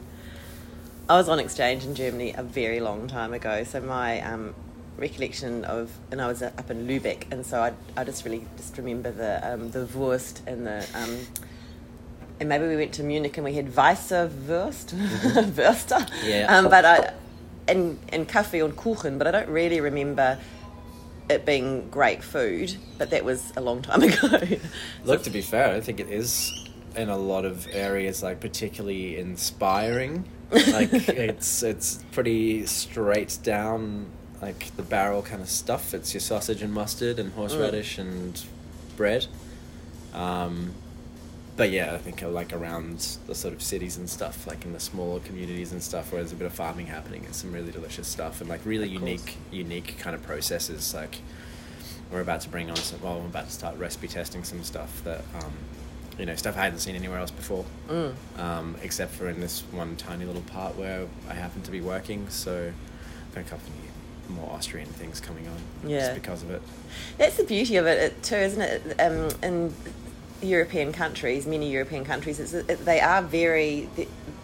I 1.09 1.15
was 1.17 1.29
on 1.29 1.39
exchange 1.39 1.85
in 1.85 1.95
Germany 1.95 2.35
a 2.37 2.43
very 2.43 2.81
long 2.81 3.07
time 3.09 3.33
ago, 3.33 3.63
so 3.65 3.81
my 3.81 4.21
um, 4.23 4.55
recollection 4.97 5.65
of, 5.65 5.91
and 6.11 6.21
I 6.21 6.27
was 6.27 6.43
uh, 6.43 6.51
up 6.59 6.71
in 6.71 6.87
Lübeck, 6.89 7.31
and 7.33 7.47
so 7.47 7.63
I, 7.63 7.73
I 7.97 8.05
just 8.05 8.25
really 8.25 8.45
just 8.57 8.77
remember 8.77 9.11
the 9.13 9.41
um, 9.55 9.71
the 9.71 9.87
Wurst 9.87 10.43
and 10.49 10.67
the, 10.67 10.85
um, 10.95 11.19
and 12.41 12.49
maybe 12.49 12.67
we 12.67 12.77
went 12.77 12.93
to 12.95 13.03
Munich 13.05 13.37
and 13.39 13.45
we 13.45 13.55
had 13.55 13.69
Weisse 13.73 14.29
Wurst, 14.49 14.95
Würster, 15.55 16.09
Yeah. 16.25 16.55
um, 16.57 16.69
but 16.69 16.85
I, 16.85 17.13
and 17.69 17.99
and 18.09 18.29
Kaffee 18.29 18.61
und 18.65 18.77
Kuchen, 18.77 19.17
but 19.19 19.27
I 19.29 19.31
don't 19.31 19.49
really 19.49 19.81
remember 19.81 20.39
it 21.29 21.45
being 21.45 21.89
great 21.91 22.23
food, 22.23 22.77
but 22.99 23.11
that 23.11 23.25
was 23.25 23.53
a 23.57 23.61
long 23.61 23.83
time 23.83 24.03
ago. 24.03 24.41
Look, 25.05 25.23
to 25.25 25.31
be 25.31 25.43
fair, 25.43 25.75
I 25.75 25.81
think 25.81 26.01
it 26.01 26.09
is 26.09 26.53
in 26.95 27.09
a 27.09 27.17
lot 27.17 27.45
of 27.45 27.67
areas 27.73 28.23
like 28.23 28.41
particularly 28.41 29.19
inspiring. 29.19 30.25
Like 30.51 30.93
it's 30.93 31.63
it's 31.63 32.05
pretty 32.13 32.67
straight 32.67 33.39
down 33.43 34.07
like 34.41 34.75
the 34.77 34.83
barrel 34.83 35.23
kind 35.23 35.43
of 35.43 35.49
stuff. 35.49 35.95
It's 35.95 36.15
your 36.15 36.21
sausage 36.21 36.63
and 36.63 36.73
mustard 36.73 37.19
and 37.19 37.33
horseradish 37.33 37.99
and 37.99 38.43
bread. 38.97 39.27
Um, 40.15 40.75
but 41.57 41.71
yeah, 41.71 41.95
I 41.95 41.99
think 41.99 42.23
uh, 42.23 42.29
like 42.29 42.53
around 42.53 43.17
the 43.27 43.35
sort 43.35 43.55
of 43.55 43.63
cities 43.63 43.97
and 43.97 44.09
stuff, 44.09 44.47
like 44.47 44.65
in 44.65 44.73
the 44.73 44.81
smaller 44.81 45.21
communities 45.21 45.73
and 45.73 45.83
stuff, 45.83 46.13
where 46.13 46.21
there's 46.21 46.33
a 46.33 46.37
bit 46.37 46.47
of 46.47 46.53
farming 46.53 46.87
happening, 46.87 47.25
it's 47.25 47.39
some 47.39 47.53
really 47.53 47.73
delicious 47.73 48.07
stuff 48.09 48.41
and 48.41 48.51
like 48.51 48.61
really 48.65 48.95
Of 48.95 49.01
course. 49.01 49.11
unique, 49.11 49.37
unique 49.51 49.99
kind 49.99 50.15
of 50.15 50.23
processes. 50.23 50.93
Like 50.95 51.19
we're 52.13 52.21
about 52.21 52.43
to 52.43 52.49
bring 52.49 52.69
on 52.71 52.77
some. 52.77 53.01
Well, 53.01 53.19
I'm 53.19 53.27
about 53.27 53.47
to 53.47 53.53
start 53.53 53.77
recipe 53.79 54.09
testing 54.09 54.45
some 54.45 54.63
stuff 54.65 55.03
that, 55.05 55.23
um, 55.43 55.53
you 56.19 56.27
know, 56.27 56.35
stuff 56.37 56.57
I 56.57 56.61
hadn't 56.63 56.79
seen 56.81 56.95
anywhere 56.95 57.19
else 57.19 57.31
before, 57.31 57.65
Mm. 57.89 58.15
um, 58.39 58.77
except 58.83 59.13
for 59.13 59.29
in 59.29 59.41
this 59.41 59.63
one 59.73 59.97
tiny 59.97 60.25
little 60.25 60.43
part 60.43 60.77
where 60.77 61.07
I 61.29 61.35
happen 61.35 61.63
to 61.63 61.71
be 61.71 61.81
working. 61.81 62.29
So, 62.29 62.73
got 63.35 63.41
a 63.41 63.45
couple 63.45 63.69
of 63.69 64.31
more 64.37 64.51
Austrian 64.53 64.89
things 64.89 65.21
coming 65.21 65.47
on, 65.47 65.89
Yeah. 65.91 66.01
just 66.01 66.15
because 66.15 66.43
of 66.43 66.51
it. 66.51 66.63
That's 67.19 67.37
the 67.37 67.45
beauty 67.45 67.77
of 67.77 67.87
it, 67.87 67.99
it 68.03 68.23
too, 68.23 68.37
isn't 68.37 68.61
it? 68.63 69.01
Um, 69.01 69.29
in 69.43 69.75
European 70.43 70.93
countries, 70.93 71.47
many 71.47 71.71
European 71.71 72.05
countries, 72.05 72.39
it's, 72.41 72.53
it, 72.55 72.85
they 72.85 73.01
are 73.01 73.23
very, 73.23 73.89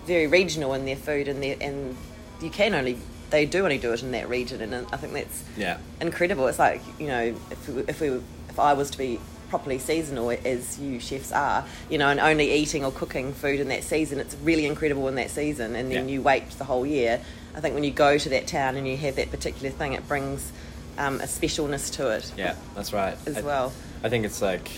very 0.06 0.26
regional 0.26 0.74
in 0.74 0.84
their 0.84 0.96
food, 0.96 1.28
and 1.28 1.42
their, 1.42 1.56
and 1.60 1.96
you 2.40 2.50
can 2.50 2.74
only, 2.74 2.98
they 3.30 3.46
do 3.46 3.64
only 3.64 3.78
do 3.78 3.92
it 3.92 4.02
in 4.02 4.12
that 4.12 4.28
region, 4.28 4.60
and 4.60 4.86
I 4.92 4.96
think 4.96 5.12
that's 5.12 5.44
Yeah, 5.56 5.78
incredible. 6.00 6.46
It's 6.46 6.58
like 6.58 6.82
you 6.98 7.06
know, 7.08 7.34
if 7.50 7.68
we, 7.68 7.82
if 7.88 8.00
we, 8.00 8.08
if 8.48 8.58
I 8.58 8.72
was 8.74 8.90
to 8.90 8.98
be 8.98 9.20
properly 9.48 9.78
seasonal 9.78 10.30
as 10.30 10.78
you 10.78 10.98
chefs 10.98 11.30
are, 11.30 11.64
you 11.90 11.98
know, 11.98 12.08
and 12.08 12.18
only 12.18 12.50
eating 12.52 12.84
or 12.86 12.90
cooking 12.90 13.32
food 13.34 13.60
in 13.60 13.68
that 13.68 13.84
season, 13.84 14.18
it's 14.18 14.34
really 14.42 14.64
incredible 14.66 15.08
in 15.08 15.14
that 15.16 15.30
season, 15.30 15.76
and 15.76 15.90
then 15.92 16.08
Yeah. 16.08 16.14
you 16.14 16.22
wait 16.22 16.48
the 16.52 16.64
whole 16.64 16.86
year. 16.86 17.20
I 17.54 17.60
think 17.60 17.74
when 17.74 17.84
you 17.84 17.90
go 17.90 18.16
to 18.16 18.28
that 18.30 18.46
town 18.46 18.76
and 18.76 18.88
you 18.88 18.96
have 18.96 19.16
that 19.16 19.30
particular 19.30 19.68
thing, 19.70 19.92
it 19.92 20.08
brings 20.08 20.50
um, 20.96 21.20
a 21.20 21.24
specialness 21.24 21.92
to 21.96 22.08
it 22.10 22.32
yeah, 22.36 22.54
that's 22.74 22.92
right. 22.94 23.16
as 23.26 23.36
I- 23.38 23.42
well. 23.42 23.72
I 24.02 24.08
think 24.08 24.24
it's 24.24 24.40
like 24.42 24.70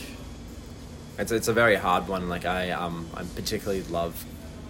it's 1.18 1.33
it's 1.33 1.49
a 1.49 1.52
very 1.52 1.76
hard 1.76 2.09
one. 2.09 2.28
Like 2.28 2.44
I 2.44 2.71
um 2.71 3.06
I 3.14 3.23
particularly 3.35 3.83
love 3.85 4.25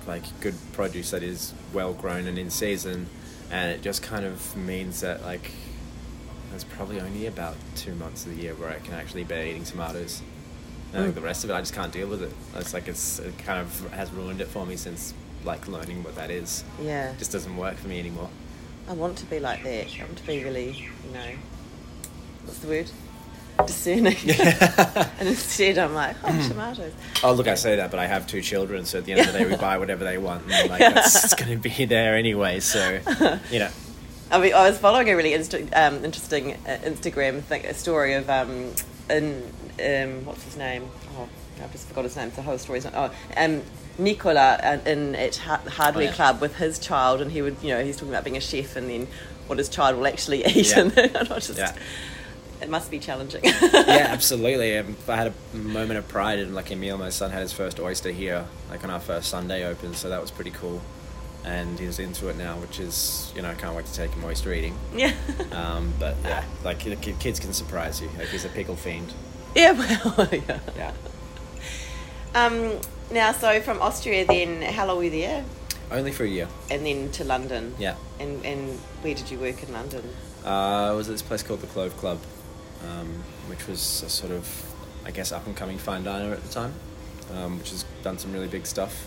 like 0.07 0.23
good 0.41 0.55
produce 0.73 1.11
that 1.13 1.23
is 1.23 1.53
well 1.73 1.93
grown 1.95 2.27
and 2.27 2.39
in 2.39 2.51
season, 2.51 3.07
and 3.51 3.71
it 3.73 3.83
just 3.83 4.03
kind 4.03 4.25
of 4.25 4.57
means 4.57 5.01
that 5.01 5.23
like 5.23 5.51
there's 6.51 6.65
probably 6.65 7.01
only 7.01 7.27
about 7.27 7.57
two 7.75 7.95
months 7.95 8.27
of 8.27 8.37
the 8.37 8.43
year 8.43 8.55
where 8.55 8.69
I 8.71 8.79
can 8.79 8.95
actually 8.95 9.25
be 9.25 9.35
eating 9.35 9.65
tomatoes. 9.65 10.23
And 10.93 11.03
like 11.05 11.13
Mm. 11.13 11.15
the 11.17 11.21
rest 11.23 11.43
of 11.43 11.51
it, 11.51 11.55
I 11.55 11.61
just 11.61 11.75
can't 11.75 11.93
deal 11.93 12.07
with 12.07 12.23
it. 12.23 12.33
It's 12.55 12.73
like 12.73 12.87
it's 12.87 13.19
it 13.19 13.37
kind 13.39 13.59
of 13.61 13.91
has 13.93 14.11
ruined 14.13 14.41
it 14.41 14.47
for 14.49 14.65
me 14.65 14.77
since 14.77 15.13
like 15.45 15.67
learning 15.67 16.05
what 16.05 16.15
that 16.15 16.31
is. 16.31 16.63
Yeah. 16.81 17.11
It 17.11 17.19
just 17.19 17.33
doesn't 17.33 17.57
work 17.57 17.77
for 17.77 17.89
me 17.89 17.99
anymore. 17.99 18.31
I 18.89 18.93
want 18.93 19.17
to 19.19 19.27
be 19.27 19.41
like 19.41 19.63
that. 19.65 19.87
I 19.99 20.05
want 20.05 20.19
to 20.19 20.27
be 20.27 20.45
really, 20.45 20.71
you 20.71 21.11
know, 21.13 21.31
what's 22.45 22.59
the 22.61 22.69
word? 22.69 22.91
Discerning. 23.67 24.17
and 25.19 25.29
instead, 25.29 25.79
I'm 25.79 25.95
like, 25.95 26.17
oh, 26.25 26.49
tomatoes. 26.49 26.93
Oh, 27.23 27.33
look, 27.33 27.47
I 27.49 27.55
say 27.55 27.77
that, 27.77 27.91
but 27.91 27.99
I 28.01 28.07
have 28.07 28.27
two 28.27 28.41
children, 28.41 28.85
so 28.85 28.99
at 28.99 29.05
the 29.05 29.13
end 29.13 29.21
of 29.23 29.33
the 29.33 29.39
day, 29.39 29.47
we 29.47 29.57
buy 29.71 29.79
whatever 29.79 30.05
they 30.05 30.19
want, 30.19 30.45
and 30.51 30.71
like 30.71 30.81
it's 30.81 31.35
going 31.35 31.51
to 31.51 31.57
be 31.69 31.85
there 31.85 32.17
anyway. 32.17 32.61
So, 32.61 33.01
you 33.51 33.59
know, 33.61 33.71
I 34.31 34.41
mean, 34.41 34.55
I 34.55 34.69
was 34.69 34.79
following 34.79 35.09
a 35.11 35.15
really 35.17 35.33
insta- 35.33 35.69
um, 35.77 36.05
interesting 36.05 36.55
uh, 36.67 36.79
Instagram 36.85 37.43
thing, 37.43 37.65
a 37.67 37.75
story 37.75 38.15
of 38.15 38.29
um, 38.31 38.73
in, 39.11 39.43
um, 39.85 40.25
what's 40.25 40.43
his 40.45 40.57
name? 40.57 40.89
Oh, 41.17 41.29
I've 41.63 41.73
just 41.73 41.87
forgot 41.89 42.05
his 42.05 42.17
name. 42.17 42.31
The 42.35 42.43
whole 42.43 42.59
story's 42.59 42.85
not. 42.85 42.95
Oh, 42.97 43.11
um, 43.37 43.63
Nicola 43.97 44.59
uh, 44.63 44.79
in 44.87 45.15
at 45.15 45.37
Ha- 45.37 45.63
Hardware 45.69 46.05
Oh, 46.05 46.09
yeah. 46.09 46.15
Club 46.15 46.41
with 46.41 46.57
his 46.57 46.79
child, 46.81 47.21
and 47.21 47.31
he 47.31 47.43
would, 47.43 47.57
you 47.63 47.69
know, 47.69 47.85
he's 47.85 47.97
talking 47.97 48.09
about 48.11 48.25
being 48.25 48.37
a 48.37 48.41
chef, 48.41 48.75
and 48.77 48.91
then 48.91 49.07
what 49.47 49.59
his 49.59 49.69
child 49.69 49.97
will 49.97 50.07
actually 50.07 50.45
eat, 50.47 50.71
Yeah. 50.71 50.81
and 50.81 50.99
I 50.99 51.39
just, 51.39 51.57
Yeah. 51.57 51.77
It 52.65 52.71
must 52.71 52.91
be 52.91 52.99
challenging. 52.99 53.43
yeah, 53.45 53.53
absolutely. 54.09 54.79
Um, 54.79 54.97
I 55.07 55.17
had 55.17 55.33
a 55.53 55.57
moment 55.57 55.99
of 55.99 56.09
pride, 56.09 56.39
and 56.41 56.55
like 56.55 56.71
Emil, 56.73 56.99
my 56.99 57.11
son, 57.11 57.31
had 57.31 57.43
his 57.43 57.53
first 57.53 57.79
oyster 57.79 58.11
here, 58.11 58.47
like 58.71 58.83
on 58.83 58.91
our 58.91 59.01
first 59.01 59.29
Sunday 59.29 59.65
open, 59.65 59.95
so 59.95 60.09
that 60.09 60.21
was 60.21 60.31
pretty 60.31 60.51
cool. 60.51 60.81
And 61.45 61.79
he's 61.79 61.99
into 61.99 62.29
it 62.29 62.37
now, 62.39 62.57
which 62.57 62.81
is, 62.81 63.31
you 63.37 63.43
know, 63.43 63.51
I 63.51 63.55
can't 63.55 63.77
wait 63.77 63.85
to 63.85 63.93
take 63.95 64.11
him 64.13 64.25
oyster 64.25 64.53
eating. 64.55 64.75
yeah. 64.97 65.13
Um, 65.53 65.93
but 66.01 66.17
yeah, 66.25 66.43
like 66.65 66.83
the 66.83 66.97
kids 66.97 67.39
can 67.39 67.53
surprise 67.53 68.01
you. 68.01 68.09
Like 68.19 68.29
he's 68.29 68.47
a 68.47 68.49
pickle 68.49 68.77
fiend. 68.77 69.13
Yeah, 69.55 69.73
well, 69.73 70.29
yeah. 70.33 70.61
Yeah. 70.75 70.93
Um, 72.35 72.81
now, 73.13 73.33
so 73.33 73.61
from 73.61 73.81
Austria, 73.83 74.25
then 74.27 74.63
how 74.73 74.87
long 74.87 74.97
were 74.97 75.05
you 75.05 75.11
there? 75.11 75.45
Only 75.91 76.13
for 76.13 76.25
a 76.25 76.29
year. 76.29 76.49
And 76.71 76.85
then 76.87 77.13
to 77.13 77.25
London. 77.25 77.75
Yeah. 77.79 77.97
And 78.19 78.45
and 78.47 78.79
where 79.03 79.15
did 79.15 79.31
you 79.31 79.39
work 79.39 79.63
in 79.63 79.71
London? 79.73 80.03
Uh, 80.45 80.89
I 80.89 80.93
was 80.93 81.09
at 81.09 81.13
this 81.13 81.23
place 81.23 81.43
called 81.43 81.61
the 81.61 81.67
Clove 81.69 81.97
Club, 81.99 82.19
um, 82.91 83.09
which 83.49 83.67
was 83.67 84.03
a 84.03 84.09
sort 84.09 84.33
of, 84.33 84.47
I 85.05 85.11
guess, 85.11 85.33
up 85.33 85.47
and 85.47 85.57
coming 85.57 85.79
fine 85.79 86.05
diner 86.05 86.33
at 86.33 86.43
the 86.43 86.49
time, 86.53 86.73
um, 87.35 87.59
which 87.59 87.71
has 87.71 87.85
done 88.03 88.19
some 88.19 88.33
really 88.33 88.49
big 88.49 88.67
stuff. 88.67 89.07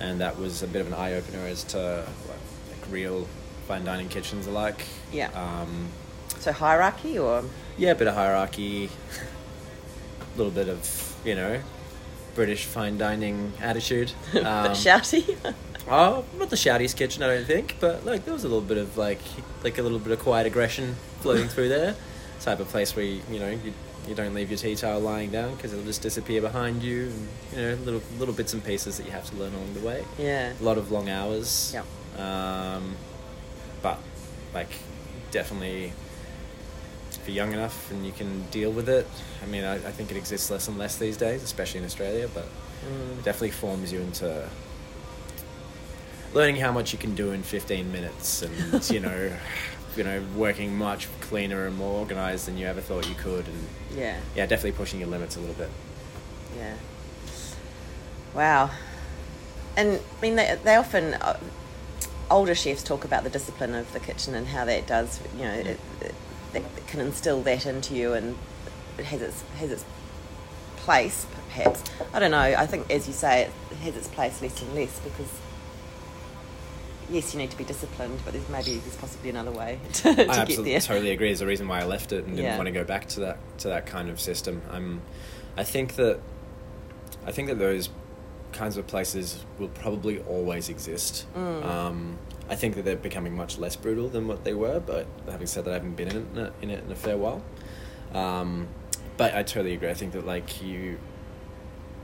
And 0.00 0.20
that 0.20 0.38
was 0.38 0.62
a 0.62 0.66
bit 0.66 0.80
of 0.80 0.86
an 0.88 0.94
eye 0.94 1.14
opener 1.14 1.46
as 1.46 1.62
to 1.64 2.04
what 2.26 2.38
like, 2.70 2.90
real 2.92 3.28
fine 3.68 3.84
dining 3.84 4.08
kitchens 4.08 4.48
are 4.48 4.52
like. 4.52 4.84
Yeah. 5.12 5.28
Um, 5.34 5.88
So 6.40 6.52
hierarchy 6.52 7.18
or 7.18 7.44
yeah, 7.78 7.90
a 7.92 7.94
bit 7.94 8.08
of 8.08 8.14
hierarchy, 8.14 8.90
a 10.34 10.36
little 10.36 10.52
bit 10.52 10.68
of, 10.68 11.16
you 11.24 11.34
know, 11.34 11.60
British 12.34 12.64
fine 12.64 12.98
dining 12.98 13.52
attitude. 13.60 14.12
Um, 14.34 14.72
shouty? 14.72 15.36
Oh, 15.86 16.24
not 16.38 16.48
the 16.48 16.56
shoutiest 16.56 16.96
kitchen, 16.96 17.22
I 17.22 17.26
don't 17.26 17.44
think, 17.46 17.76
but 17.78 18.06
like 18.06 18.24
there 18.24 18.32
was 18.32 18.44
a 18.44 18.48
little 18.48 18.62
bit 18.62 18.78
of 18.78 18.96
like 18.96 19.20
like 19.62 19.76
a 19.76 19.82
little 19.82 19.98
bit 19.98 20.12
of 20.12 20.18
quiet 20.18 20.46
aggression 20.46 20.96
floating 21.20 21.46
through 21.46 21.68
there. 21.68 21.94
Type 22.44 22.60
of 22.60 22.68
place 22.68 22.94
where 22.94 23.04
you, 23.06 23.22
you 23.30 23.38
know 23.40 23.48
you, 23.48 23.72
you 24.06 24.14
don't 24.14 24.34
leave 24.34 24.50
your 24.50 24.58
tea 24.58 24.76
towel 24.76 25.00
lying 25.00 25.30
down 25.30 25.54
because 25.54 25.72
it'll 25.72 25.84
just 25.86 26.02
disappear 26.02 26.42
behind 26.42 26.82
you, 26.82 27.04
and 27.06 27.28
you 27.56 27.58
know 27.62 27.74
little 27.84 28.02
little 28.18 28.34
bits 28.34 28.52
and 28.52 28.62
pieces 28.62 28.98
that 28.98 29.06
you 29.06 29.12
have 29.12 29.24
to 29.30 29.36
learn 29.36 29.54
along 29.54 29.72
the 29.72 29.80
way. 29.80 30.04
yeah. 30.18 30.52
A 30.60 30.62
lot 30.62 30.76
of 30.76 30.90
long 30.92 31.08
hours. 31.08 31.72
Yep. 31.72 32.20
Um, 32.20 32.96
but 33.80 33.98
like 34.52 34.68
definitely 35.30 35.92
if 37.12 37.22
you're 37.26 37.36
young 37.36 37.52
enough 37.54 37.90
and 37.90 38.04
you 38.04 38.12
can 38.12 38.42
deal 38.50 38.70
with 38.70 38.88
it. 38.90 39.06
I 39.42 39.46
mean, 39.46 39.64
I, 39.64 39.76
I 39.76 39.92
think 39.92 40.10
it 40.10 40.16
exists 40.18 40.50
less 40.50 40.68
and 40.68 40.76
less 40.76 40.96
these 40.96 41.16
days, 41.16 41.42
especially 41.42 41.80
in 41.80 41.86
Australia, 41.86 42.28
but 42.34 42.46
Mm. 42.84 43.18
it 43.18 43.24
definitely 43.24 43.52
forms 43.52 43.90
you 43.90 44.00
into 44.00 44.46
learning 46.34 46.56
how 46.56 46.70
much 46.72 46.92
you 46.92 46.98
can 46.98 47.14
do 47.14 47.30
in 47.32 47.42
15 47.42 47.90
minutes 47.90 48.42
and 48.42 48.90
you 48.90 49.00
know 49.00 49.32
you 49.96 50.04
know 50.04 50.22
working 50.36 50.76
much 50.76 51.08
cleaner 51.20 51.66
and 51.66 51.76
more 51.76 51.98
organized 51.98 52.46
than 52.46 52.56
you 52.58 52.66
ever 52.66 52.80
thought 52.80 53.08
you 53.08 53.14
could 53.14 53.46
and 53.46 53.68
Yeah. 53.96 54.18
yeah 54.34 54.46
definitely 54.46 54.72
pushing 54.72 55.00
your 55.00 55.08
limits 55.08 55.36
a 55.36 55.40
little 55.40 55.54
bit 55.54 55.70
Yeah. 56.56 56.74
Wow. 58.34 58.70
And 59.76 59.98
I 60.18 60.22
mean, 60.22 60.36
they, 60.36 60.56
they 60.62 60.76
often, 60.76 61.14
uh, 61.14 61.38
older 62.30 62.54
chefs 62.54 62.82
talk 62.82 63.04
about 63.04 63.24
the 63.24 63.30
discipline 63.30 63.74
of 63.74 63.92
the 63.92 64.00
kitchen 64.00 64.34
and 64.34 64.46
how 64.48 64.64
that 64.64 64.86
does, 64.86 65.20
you 65.36 65.42
know, 65.44 65.52
it, 65.52 65.78
it, 66.00 66.14
that 66.52 66.62
can 66.86 67.00
instill 67.00 67.42
that 67.42 67.66
into 67.66 67.94
you 67.94 68.12
and 68.12 68.36
it 68.98 69.04
has 69.06 69.20
its, 69.20 69.42
has 69.58 69.70
its 69.72 69.84
place, 70.76 71.26
perhaps. 71.48 71.82
I 72.12 72.18
don't 72.20 72.30
know. 72.30 72.38
I 72.38 72.66
think, 72.66 72.90
as 72.90 73.06
you 73.08 73.12
say, 73.12 73.42
it 73.70 73.76
has 73.78 73.96
its 73.96 74.08
place 74.08 74.40
less 74.42 74.60
and 74.62 74.74
less 74.74 74.98
because. 75.00 75.28
Yes, 77.10 77.34
you 77.34 77.38
need 77.40 77.50
to 77.50 77.58
be 77.58 77.64
disciplined, 77.64 78.18
but 78.24 78.32
there's 78.32 78.48
maybe 78.48 78.76
there's 78.78 78.96
possibly 78.96 79.30
another 79.30 79.50
way 79.52 79.78
to, 79.94 80.02
to 80.02 80.10
I 80.10 80.14
get 80.14 80.28
absolutely 80.38 80.80
totally 80.80 81.10
agree. 81.10 81.28
There's 81.28 81.40
a 81.42 81.46
reason 81.46 81.68
why 81.68 81.80
I 81.80 81.84
left 81.84 82.12
it 82.12 82.24
and 82.24 82.36
didn't 82.36 82.44
Yeah. 82.44 82.56
want 82.56 82.66
to 82.66 82.72
go 82.72 82.84
back 82.84 83.06
to 83.08 83.20
that 83.20 83.38
to 83.58 83.68
that 83.68 83.86
kind 83.86 84.08
of 84.10 84.20
system. 84.20 84.62
I'm, 84.70 85.02
I 85.56 85.64
think 85.64 85.94
that, 85.96 86.20
I 87.26 87.32
think 87.32 87.48
that 87.48 87.58
those 87.58 87.90
kinds 88.52 88.76
of 88.76 88.86
places 88.86 89.44
will 89.58 89.68
probably 89.68 90.20
always 90.20 90.68
exist. 90.68 91.26
Mm. 91.36 91.64
Um, 91.64 92.18
I 92.48 92.54
think 92.56 92.74
that 92.76 92.84
they're 92.84 92.96
becoming 92.96 93.34
much 93.36 93.58
less 93.58 93.74
brutal 93.76 94.08
than 94.08 94.28
what 94.28 94.44
they 94.44 94.54
were. 94.54 94.78
But 94.80 95.06
having 95.28 95.46
said 95.46 95.64
that, 95.64 95.70
I 95.70 95.74
haven't 95.74 95.94
been 95.96 96.08
in 96.08 96.38
it 96.38 96.52
in 96.62 96.70
it 96.70 96.84
in 96.84 96.92
a 96.92 96.96
fair 96.96 97.16
while. 97.16 97.42
Um, 98.12 98.68
but 99.16 99.34
I 99.34 99.42
totally 99.42 99.74
agree. 99.74 99.88
I 99.90 99.94
think 99.94 100.12
that 100.12 100.26
like 100.26 100.62
you, 100.62 100.98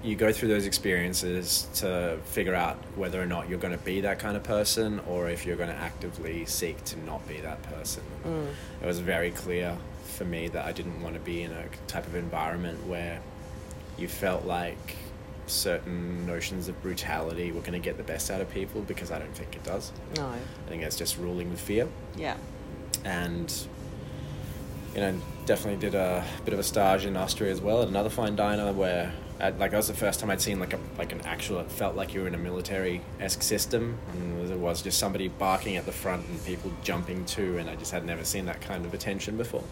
you 0.02 0.16
go 0.16 0.32
through 0.32 0.48
those 0.48 0.64
experiences 0.66 1.68
to 1.74 2.18
figure 2.24 2.54
out 2.54 2.76
whether 2.96 3.20
or 3.20 3.26
not 3.26 3.48
you're 3.48 3.58
going 3.58 3.76
to 3.76 3.84
be 3.84 4.00
that 4.00 4.18
kind 4.18 4.36
of 4.36 4.42
person 4.42 4.98
or 5.00 5.28
if 5.28 5.44
you're 5.44 5.56
going 5.56 5.68
to 5.68 5.74
actively 5.76 6.44
seek 6.46 6.82
to 6.84 6.98
not 7.04 7.26
be 7.28 7.38
that 7.40 7.62
person. 7.64 8.02
Mm. 8.24 8.46
It 8.82 8.86
was 8.86 8.98
very 9.00 9.30
clear 9.30 9.76
for 10.04 10.24
me 10.24 10.48
that 10.48 10.64
I 10.64 10.72
didn't 10.72 11.02
want 11.02 11.14
to 11.14 11.20
be 11.20 11.42
in 11.42 11.52
a 11.52 11.64
type 11.86 12.06
of 12.06 12.14
environment 12.14 12.86
where 12.86 13.20
you 13.98 14.08
felt 14.08 14.46
like 14.46 14.96
certain 15.46 16.26
notions 16.26 16.68
of 16.68 16.80
brutality 16.82 17.52
were 17.52 17.60
going 17.60 17.72
to 17.72 17.78
get 17.78 17.96
the 17.98 18.02
best 18.02 18.30
out 18.30 18.40
of 18.40 18.48
people 18.50 18.80
because 18.82 19.10
I 19.10 19.18
don't 19.18 19.34
think 19.34 19.54
it 19.54 19.64
does. 19.64 19.92
No. 20.16 20.28
I 20.28 20.68
think 20.68 20.82
it's 20.82 20.96
just 20.96 21.18
ruling 21.18 21.50
with 21.50 21.60
fear 21.60 21.88
Yeah. 22.16 22.36
and 23.04 23.52
you 24.94 25.00
know 25.00 25.20
definitely 25.46 25.78
did 25.80 25.94
a 25.94 26.24
bit 26.44 26.54
of 26.54 26.60
a 26.60 26.62
stage 26.62 27.04
in 27.04 27.16
Austria 27.16 27.50
as 27.52 27.60
well 27.60 27.82
at 27.82 27.88
another 27.88 28.08
fine 28.10 28.34
diner 28.36 28.72
where 28.72 29.12
at, 29.40 29.58
like 29.58 29.70
that 29.70 29.78
was 29.78 29.88
the 29.88 29.94
first 29.94 30.20
time 30.20 30.30
I'd 30.30 30.40
seen 30.40 30.60
like 30.60 30.72
a 30.72 30.78
like 30.98 31.12
an 31.12 31.22
actual 31.22 31.60
it 31.60 31.70
felt 31.70 31.96
like 31.96 32.14
you 32.14 32.20
were 32.20 32.28
in 32.28 32.34
a 32.34 32.38
military 32.38 33.00
esque 33.18 33.42
system 33.42 33.98
and 34.12 34.48
there 34.48 34.56
was 34.56 34.82
just 34.82 34.98
somebody 34.98 35.28
barking 35.28 35.76
at 35.76 35.86
the 35.86 35.92
front 35.92 36.26
and 36.28 36.44
people 36.44 36.70
jumping 36.82 37.24
too 37.24 37.58
and 37.58 37.68
I 37.68 37.76
just 37.76 37.92
had 37.92 38.04
never 38.04 38.24
seen 38.24 38.46
that 38.46 38.60
kind 38.60 38.84
of 38.84 38.94
attention 38.94 39.36
before. 39.36 39.64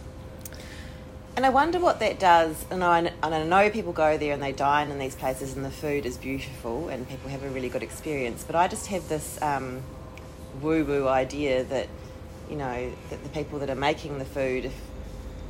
And 1.39 1.47
I 1.47 1.51
wonder 1.51 1.79
what 1.79 2.01
that 2.01 2.19
does. 2.19 2.65
And 2.69 2.83
I, 2.83 2.99
and 2.99 3.15
I 3.23 3.45
know 3.45 3.71
people 3.71 3.93
go 3.93 4.19
there 4.19 4.35
and 4.35 4.43
they 4.43 4.51
dine 4.51 4.91
in 4.91 4.99
these 4.99 5.15
places, 5.15 5.55
and 5.55 5.65
the 5.65 5.71
food 5.71 6.05
is 6.05 6.17
beautiful, 6.17 6.89
and 6.89 7.09
people 7.09 7.31
have 7.31 7.45
a 7.45 7.49
really 7.49 7.69
good 7.69 7.85
experience. 7.85 8.43
But 8.45 8.57
I 8.57 8.67
just 8.67 8.89
have 8.89 9.09
this 9.09 9.41
um, 9.41 9.85
woo 10.61 10.85
woo 10.85 11.07
idea 11.07 11.63
that, 11.63 11.87
you 12.51 12.57
know, 12.57 12.91
that 13.11 13.23
the 13.23 13.29
people 13.29 13.61
that 13.61 13.71
are 13.71 13.77
making 13.77 14.19
the 14.19 14.25
food, 14.25 14.65
if 14.65 14.75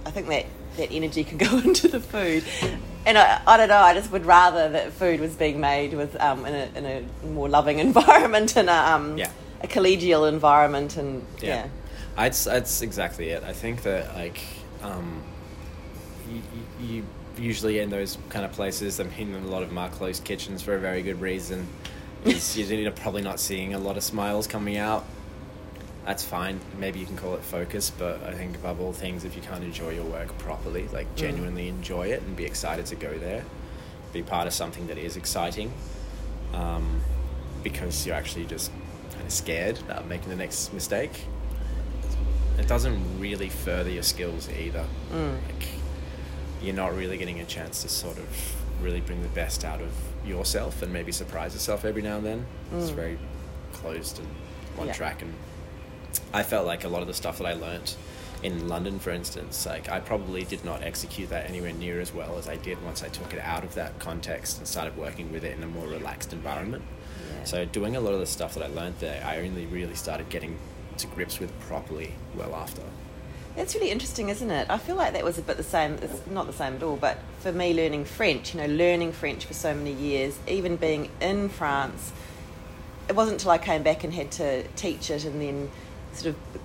I 0.04 0.10
think 0.10 0.28
that 0.28 0.44
that 0.76 0.92
energy 0.92 1.24
can 1.24 1.38
go 1.48 1.56
into 1.56 1.88
the 1.88 2.00
food. 2.00 2.44
And 3.06 3.16
I, 3.16 3.40
I 3.46 3.56
don't 3.56 3.68
know. 3.68 3.78
I 3.78 3.94
just 3.94 4.10
would 4.10 4.26
rather 4.26 4.68
that 4.70 4.92
food 4.92 5.20
was 5.20 5.34
being 5.34 5.60
made 5.60 5.94
with 5.94 6.20
um, 6.20 6.44
in, 6.44 6.54
a, 6.54 6.78
in 6.78 6.84
a 6.86 7.26
more 7.26 7.48
loving 7.48 7.78
environment 7.88 8.56
and 8.56 8.68
a, 8.68 8.92
um, 8.92 9.16
Yeah. 9.16 9.30
a 9.62 9.66
collegial 9.66 10.28
environment, 10.28 10.96
and 10.96 11.24
Yeah, 11.40 11.48
yeah, 11.48 11.68
That's 12.16 12.44
that's 12.44 12.82
exactly 12.82 13.30
it. 13.30 13.42
I 13.44 13.52
think 13.52 13.82
that 13.82 14.14
like 14.14 14.40
um, 14.82 15.22
you, 16.30 16.42
you 16.80 16.86
you 16.96 17.04
usually 17.38 17.78
in 17.78 17.90
those 17.90 18.18
kind 18.28 18.44
of 18.44 18.52
places. 18.52 18.98
I'm 19.00 19.10
mean, 19.10 19.34
a 19.34 19.46
lot 19.46 19.62
of 19.62 19.72
closed 19.92 20.24
kitchens 20.24 20.60
for 20.62 20.74
a 20.74 20.78
very 20.78 21.02
good 21.02 21.20
reason. 21.20 21.66
Is 22.24 22.58
you're 22.58 22.90
probably 22.90 23.22
not 23.22 23.38
seeing 23.38 23.74
a 23.74 23.78
lot 23.78 23.96
of 23.96 24.02
smiles 24.02 24.46
coming 24.48 24.76
out. 24.76 25.04
That's 26.06 26.24
fine. 26.24 26.58
Maybe 26.78 26.98
you 26.98 27.06
can 27.06 27.16
call 27.16 27.34
it 27.34 27.42
focus, 27.42 27.90
but 27.90 28.22
I 28.24 28.32
think 28.32 28.56
above 28.56 28.80
all 28.80 28.92
things, 28.92 29.24
if 29.24 29.36
you 29.36 29.42
can't 29.42 29.62
enjoy 29.62 29.90
your 29.90 30.04
work 30.04 30.36
properly, 30.38 30.88
like 30.88 31.14
genuinely 31.16 31.68
enjoy 31.68 32.08
it 32.08 32.22
and 32.22 32.34
be 32.34 32.44
excited 32.46 32.86
to 32.86 32.96
go 32.96 33.16
there, 33.18 33.44
be 34.12 34.22
part 34.22 34.46
of 34.46 34.54
something 34.54 34.86
that 34.86 34.96
is 34.96 35.16
exciting, 35.18 35.70
um, 36.54 37.00
because 37.62 38.06
you're 38.06 38.16
actually 38.16 38.46
just 38.46 38.70
kind 39.12 39.24
of 39.26 39.30
scared 39.32 39.78
about 39.80 40.06
making 40.08 40.30
the 40.30 40.36
next 40.36 40.72
mistake. 40.72 41.24
It 42.58 42.66
doesn't 42.66 43.20
really 43.20 43.50
further 43.50 43.90
your 43.90 44.02
skills 44.02 44.48
either. 44.50 44.84
Mm. 45.12 45.34
Like, 45.46 45.68
you're 46.62 46.74
not 46.74 46.96
really 46.96 47.18
getting 47.18 47.38
a 47.40 47.44
chance 47.44 47.82
to 47.82 47.88
sort 47.88 48.16
of 48.16 48.26
really 48.82 49.00
bring 49.00 49.22
the 49.22 49.28
best 49.28 49.64
out 49.64 49.80
of 49.82 49.90
yourself 50.26 50.80
and 50.82 50.92
maybe 50.92 51.12
surprise 51.12 51.52
yourself 51.52 51.84
every 51.84 52.02
now 52.02 52.16
and 52.16 52.26
then. 52.26 52.46
It's 52.76 52.90
Mm. 52.90 52.94
very 52.94 53.18
closed 53.74 54.18
and 54.18 54.26
one 54.76 54.86
Yeah. 54.88 54.94
track, 54.94 55.20
and 55.22 55.34
I 56.32 56.42
felt 56.42 56.66
like 56.66 56.84
a 56.84 56.88
lot 56.88 57.02
of 57.02 57.08
the 57.08 57.14
stuff 57.14 57.38
that 57.38 57.46
I 57.46 57.54
learnt 57.54 57.96
in 58.42 58.68
London, 58.68 58.98
for 58.98 59.10
instance, 59.10 59.66
like 59.66 59.90
I 59.90 60.00
probably 60.00 60.44
did 60.44 60.64
not 60.64 60.82
execute 60.82 61.30
that 61.30 61.48
anywhere 61.48 61.72
near 61.72 62.00
as 62.00 62.14
well 62.14 62.38
as 62.38 62.48
I 62.48 62.56
did 62.56 62.82
once 62.84 63.02
I 63.02 63.08
took 63.08 63.32
it 63.32 63.40
out 63.40 63.64
of 63.64 63.74
that 63.74 63.98
context 63.98 64.58
and 64.58 64.66
started 64.66 64.96
working 64.96 65.32
with 65.32 65.44
it 65.44 65.56
in 65.56 65.62
a 65.62 65.66
more 65.66 65.86
relaxed 65.86 66.32
environment. 66.32 66.84
Yeah. 67.32 67.44
So 67.44 67.64
doing 67.64 67.96
a 67.96 68.00
lot 68.00 68.14
of 68.14 68.20
the 68.20 68.26
stuff 68.26 68.54
that 68.54 68.62
I 68.62 68.68
learnt 68.68 69.00
there, 69.00 69.24
I 69.24 69.38
only 69.38 69.66
really 69.66 69.94
started 69.94 70.28
getting 70.28 70.56
to 70.98 71.06
grips 71.08 71.40
with 71.40 71.58
properly 71.60 72.14
well 72.36 72.54
after. 72.54 72.82
That's 73.56 73.74
really 73.74 73.90
interesting, 73.90 74.28
isn't 74.28 74.50
it? 74.50 74.70
I 74.70 74.78
feel 74.78 74.94
like 74.94 75.14
that 75.14 75.24
was 75.24 75.36
a 75.36 75.42
bit 75.42 75.56
the 75.56 75.64
same. 75.64 75.94
It's 75.94 76.24
not 76.28 76.46
the 76.46 76.52
same 76.52 76.74
at 76.76 76.82
all, 76.84 76.96
but 76.96 77.18
for 77.40 77.50
me, 77.50 77.74
learning 77.74 78.04
French, 78.04 78.54
you 78.54 78.60
know, 78.60 78.66
learning 78.66 79.12
French 79.12 79.46
for 79.46 79.54
so 79.54 79.74
many 79.74 79.92
years, 79.92 80.38
even 80.46 80.76
being 80.76 81.10
in 81.20 81.48
France, 81.48 82.12
it 83.08 83.16
wasn't 83.16 83.40
until 83.40 83.50
I 83.50 83.58
came 83.58 83.82
back 83.82 84.04
and 84.04 84.14
had 84.14 84.30
to 84.32 84.62
teach 84.76 85.10
it 85.10 85.24
and 85.24 85.40
then 85.40 85.70
sort 86.12 86.34
of 86.34 86.60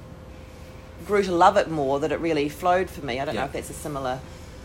grew 1.06 1.24
to 1.24 1.32
love 1.32 1.58
it 1.58 1.70
more 1.70 2.00
that 2.00 2.12
it 2.12 2.20
really 2.20 2.50
flowed 2.50 2.90
for 2.90 3.06
me. 3.06 3.20
I 3.20 3.26
don't 3.26 3.36
know 3.36 3.46
if 3.46 3.52
that's 3.52 3.70
a 3.70 3.74
similar. 3.74 4.20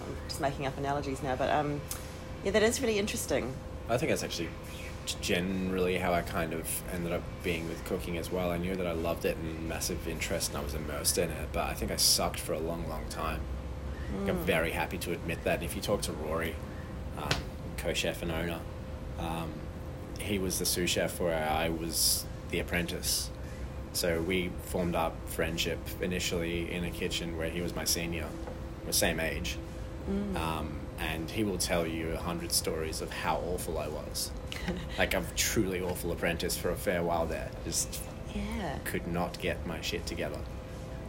I'm 0.07 0.17
just 0.29 0.41
making 0.41 0.67
up 0.67 0.79
analogies 0.79 1.23
now, 1.23 1.37
but 1.37 1.51
um, 1.51 1.81
yeah, 2.45 2.53
that 2.53 2.63
is 2.63 2.81
really 2.81 2.99
interesting. 2.99 3.55
I 3.89 3.97
think 3.97 4.11
that's 4.11 4.23
actually 4.23 4.49
generally 5.21 5.97
how 5.97 6.13
I 6.13 6.21
kind 6.21 6.53
of 6.53 6.83
ended 6.93 7.13
up 7.13 7.23
being 7.43 7.67
with 7.69 7.85
cooking 7.85 8.19
as 8.19 8.31
well. 8.31 8.51
I 8.51 8.59
knew 8.59 8.77
that 8.77 8.87
I 8.87 8.93
loved 8.93 9.25
it 9.25 9.37
and 9.37 9.69
massive 9.69 10.07
interest 10.07 10.51
and 10.51 10.59
I 10.59 10.63
was 10.63 10.75
immersed 10.75 11.19
in 11.19 11.31
it, 11.31 11.49
but 11.53 11.65
I 11.69 11.75
think 11.75 11.91
I 11.91 11.97
sucked 11.97 12.41
for 12.41 12.53
a 12.53 12.59
long, 12.59 12.89
long 12.89 13.07
time. 13.09 13.41
Like, 14.21 14.31
I'm 14.31 14.39
very 14.39 14.71
happy 14.71 14.99
to 14.99 15.13
admit 15.13 15.45
that. 15.45 15.57
And 15.57 15.65
if 15.65 15.77
you 15.77 15.83
talk 15.83 16.03
to 16.03 16.13
Rory, 16.13 16.55
um, 17.17 17.29
co-chef 17.77 18.23
and 18.23 18.31
owner, 18.31 18.61
um, 19.19 19.53
he 20.21 20.39
was 20.39 20.59
the 20.59 20.67
sous 20.67 20.91
chef 20.91 21.21
where 21.21 21.49
I 21.49 21.69
was 21.69 22.25
the 22.51 22.59
apprentice. 22.59 23.31
So 23.99 24.21
we 24.21 24.53
formed 24.67 24.95
up 24.95 25.17
friendship 25.27 25.81
initially 26.01 26.71
in 26.73 26.85
a 26.85 26.91
kitchen 26.91 27.37
where 27.37 27.51
he 27.51 27.61
was 27.61 27.75
my 27.75 27.83
senior, 27.83 28.27
the 28.87 28.93
same 28.93 29.19
age. 29.19 29.59
Um, 30.37 30.79
and 31.01 31.29
he 31.29 31.43
will 31.43 31.59
tell 31.59 31.85
you 31.85 32.13
a 32.13 32.17
hundred 32.17 32.53
stories 32.53 33.01
of 33.03 33.11
how 33.11 33.39
awful 33.39 33.77
I 33.77 33.89
was. 33.89 34.31
like 34.99 35.15
a 35.15 35.25
truly 35.35 35.81
awful 35.83 36.13
apprentice 36.13 36.57
for 36.57 36.71
a 36.71 36.77
fair 36.77 37.03
while 37.03 37.27
there. 37.27 37.51
Just 37.65 38.01
Yeah. 38.37 38.79
could 38.85 39.09
not 39.09 39.41
get 39.41 39.67
my 39.67 39.81
shit 39.81 40.07
together. 40.07 40.39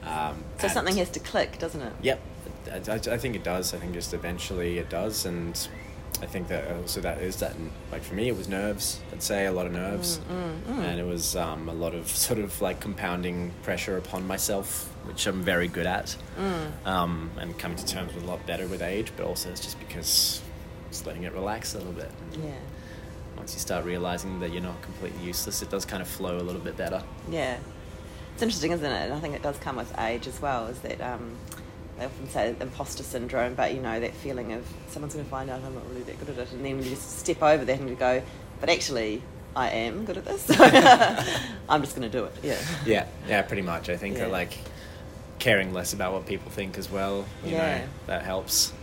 Um, 0.04 0.44
So 0.60 0.68
something 0.68 0.98
has 0.98 1.12
to 1.12 1.20
click, 1.20 1.60
doesn't 1.60 1.82
it? 1.82 1.94
Yep, 2.02 2.20
I, 2.72 2.76
I, 2.92 2.96
I 2.96 3.18
think 3.20 3.36
it 3.36 3.44
does. 3.44 3.72
I 3.76 3.78
think 3.78 3.94
just 3.94 4.16
eventually 4.16 4.80
it 4.80 4.90
does, 4.90 5.26
and 5.28 5.56
I 6.22 6.26
think 6.26 6.48
that 6.50 6.70
also 6.76 7.02
that 7.02 7.20
is 7.20 7.38
that. 7.38 7.56
Like 7.92 8.04
for 8.04 8.14
me, 8.14 8.28
it 8.28 8.36
was 8.36 8.48
nerves. 8.48 9.00
I'd 9.12 9.24
say 9.24 9.46
a 9.46 9.52
lot 9.52 9.66
of 9.66 9.72
nerves, 9.72 10.20
and 10.68 11.00
it 11.00 11.06
was 11.06 11.36
um, 11.36 11.70
a 11.70 11.74
lot 11.74 11.96
of 11.96 12.08
sort 12.28 12.40
of 12.40 12.62
like 12.62 12.80
compounding 12.80 13.52
pressure 13.64 13.98
upon 13.98 14.28
myself, 14.28 14.94
which 15.06 15.26
I'm 15.28 15.42
very 15.44 15.68
good 15.68 15.86
at, 15.86 16.16
um, 16.86 17.32
and 17.38 17.58
coming 17.58 17.78
to 17.78 17.86
terms 17.86 18.14
with 18.14 18.24
a 18.24 18.28
lot 18.28 18.46
better 18.46 18.68
with 18.68 18.82
age. 18.82 19.12
But 19.16 19.26
also, 19.26 19.50
it's 19.50 19.62
just 19.62 19.80
because 19.80 20.42
just 20.90 21.06
letting 21.06 21.24
it 21.24 21.34
relax 21.34 21.74
a 21.74 21.78
little 21.78 21.94
bit. 21.94 22.12
Yeah. 22.34 22.52
Once 23.38 23.54
you 23.54 23.60
start 23.60 23.86
realizing 23.86 24.40
that 24.42 24.52
you're 24.52 24.62
not 24.62 24.82
completely 24.82 25.24
useless, 25.24 25.62
it 25.62 25.70
does 25.70 25.86
kind 25.86 26.02
of 26.02 26.08
flow 26.08 26.38
a 26.38 26.42
little 26.44 26.62
bit 26.62 26.76
better. 26.76 27.02
Yeah. 27.30 27.58
It's 28.34 28.44
interesting, 28.44 28.72
isn't 28.72 28.86
it? 28.86 29.06
And 29.06 29.14
I 29.14 29.20
think 29.20 29.36
it 29.36 29.42
does 29.42 29.58
come 29.58 29.78
with 29.78 29.98
age 30.00 30.28
as 30.28 30.42
well, 30.42 30.68
is 30.68 30.80
that 30.80 31.00
um, 31.02 31.36
they 32.00 32.06
often 32.06 32.30
say 32.30 32.56
imposter 32.60 33.04
syndrome, 33.04 33.54
but 33.56 33.74
you 33.74 33.82
know, 33.82 34.00
that 34.00 34.14
feeling 34.16 34.54
of 34.54 34.66
someone's 34.90 35.14
going 35.14 35.26
to 35.26 35.32
find 35.32 35.50
out 35.50 35.62
I'm 35.64 35.76
not 35.76 35.88
really 35.90 36.04
that 36.04 36.20
good 36.20 36.30
at 36.30 36.38
it. 36.40 36.52
And 36.54 36.66
then 36.66 36.76
when 36.78 36.84
you 36.86 36.92
just 36.92 37.20
step 37.20 37.42
over 37.44 37.64
that 37.66 37.80
and 37.80 37.90
you 37.90 37.96
go, 37.96 38.22
but 38.60 38.70
actually, 38.70 39.22
I 39.56 39.70
am 39.70 40.06
good 40.06 40.18
at 40.18 40.26
this. 40.26 40.42
So 40.44 40.54
I'm 41.70 41.82
just 41.82 41.96
going 41.96 42.10
to 42.10 42.18
do 42.18 42.26
it. 42.26 42.34
Yeah. 42.44 42.58
Yeah, 42.86 43.06
yeah, 43.28 43.42
pretty 43.42 43.62
much. 43.64 43.90
I 43.90 43.98
think 43.98 44.16
Yeah. 44.18 44.26
that 44.26 44.32
like 44.32 44.58
caring 45.40 45.74
less 45.74 45.94
about 45.94 46.14
what 46.14 46.26
people 46.26 46.52
think 46.52 46.78
as 46.78 46.90
well. 46.90 47.26
You 47.44 47.52
Yeah. 47.52 47.78
know, 47.80 47.84
that 48.08 48.24
helps. 48.24 48.74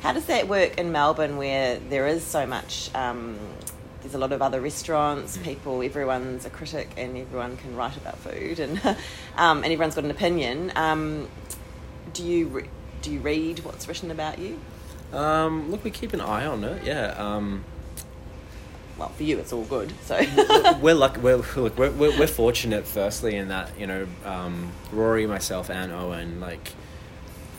How 0.00 0.12
does 0.12 0.26
that 0.26 0.46
work 0.48 0.78
in 0.78 0.92
Melbourne 0.92 1.36
where 1.36 1.78
there 1.90 2.06
is 2.06 2.22
so 2.22 2.46
much, 2.46 2.90
um, 2.94 3.38
there's 4.02 4.14
a 4.14 4.18
lot 4.18 4.30
of 4.32 4.40
other 4.40 4.60
restaurants, 4.60 5.36
people, 5.38 5.82
everyone's 5.82 6.44
a 6.44 6.50
critic 6.50 6.88
and 6.96 7.16
everyone 7.16 7.56
can 7.56 7.74
write 7.74 7.96
about 7.96 8.18
food 8.18 8.60
and, 8.60 8.78
um, 9.36 9.64
and 9.64 9.72
everyone's 9.72 9.94
got 9.96 10.04
an 10.04 10.10
opinion. 10.10 10.70
Um, 10.76 11.28
do, 12.16 12.24
you 12.24 12.46
re- 12.48 12.70
do 13.02 13.10
you 13.12 13.20
read 13.20 13.60
what's 13.60 13.86
written 13.88 14.10
about 14.10 14.38
you? 14.38 14.58
Um, 15.12 15.70
look, 15.70 15.84
we 15.84 15.90
keep 15.90 16.12
an 16.12 16.20
eye 16.20 16.46
on 16.46 16.64
it. 16.64 16.84
Yeah. 16.84 17.14
Um, 17.18 17.64
Well, 18.98 19.10
for 19.10 19.22
you 19.24 19.38
it's 19.38 19.52
all 19.52 19.64
good, 19.64 19.92
so. 20.04 20.18
we're 20.80 20.94
lucky. 20.94 21.20
We're, 21.20 21.36
look, 21.36 21.76
we're, 21.78 21.90
we're, 21.90 22.18
we're 22.18 22.26
fortunate. 22.26 22.86
Firstly, 22.86 23.36
in 23.36 23.48
that 23.48 23.78
you 23.78 23.86
know, 23.86 24.06
um, 24.24 24.72
Rory, 24.90 25.26
myself, 25.26 25.68
and 25.70 25.92
Owen, 25.92 26.40
like, 26.40 26.72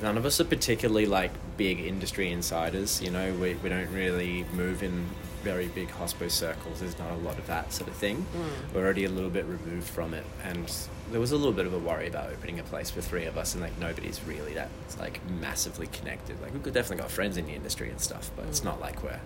none 0.02 0.17
of 0.17 0.26
us 0.26 0.39
are 0.41 0.46
particularly 0.46 1.06
like 1.06 1.32
big 1.56 1.80
industry 1.80 2.32
insiders. 2.32 3.02
You 3.02 3.12
know, 3.12 3.34
we 3.34 3.54
we 3.56 3.70
don't 3.70 3.91
really 3.93 4.46
move 4.54 4.82
in 4.84 5.06
very 5.47 5.67
big 5.67 5.88
hospo 5.88 6.29
circles. 6.29 6.81
There's 6.81 6.99
not 6.99 7.10
a 7.12 7.15
lot 7.15 7.39
of 7.39 7.47
that 7.47 7.71
sort 7.71 7.89
of 7.89 7.95
thing. 7.95 8.25
We're 8.73 8.83
already 8.83 9.05
a 9.05 9.10
little 9.10 9.29
bit 9.29 9.45
removed 9.45 9.88
from 9.88 10.13
it, 10.13 10.25
and 10.43 10.69
there 11.12 11.21
was 11.21 11.31
a 11.31 11.38
little 11.38 11.53
bit 11.53 11.65
of 11.65 11.73
a 11.73 11.79
worry 11.79 12.07
about 12.07 12.29
opening 12.31 12.60
a 12.60 12.63
place 12.63 12.89
for 12.89 12.99
three 12.99 13.23
of 13.25 13.38
us, 13.38 13.53
and 13.53 13.63
like 13.63 13.77
nobody's 13.79 14.21
really 14.25 14.53
that 14.55 14.69
like 14.99 15.21
massively 15.29 15.88
connected. 15.88 16.41
Like 16.41 16.51
we've 16.53 16.73
definitely 16.73 16.97
got 16.97 17.12
friends 17.12 17.38
in 17.38 17.45
the 17.45 17.53
industry 17.53 17.89
and 17.89 18.01
stuff, 18.01 18.29
but 18.36 18.45
it's 18.47 18.63
not 18.63 18.81
like 18.81 19.01
we're 19.03 19.21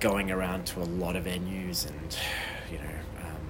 going 0.00 0.30
around 0.30 0.64
to 0.68 0.80
a 0.80 0.88
lot 1.02 1.14
of 1.16 1.24
venues 1.24 1.86
and 1.86 2.16
you 2.70 2.78
know 2.78 2.94
um, 3.20 3.46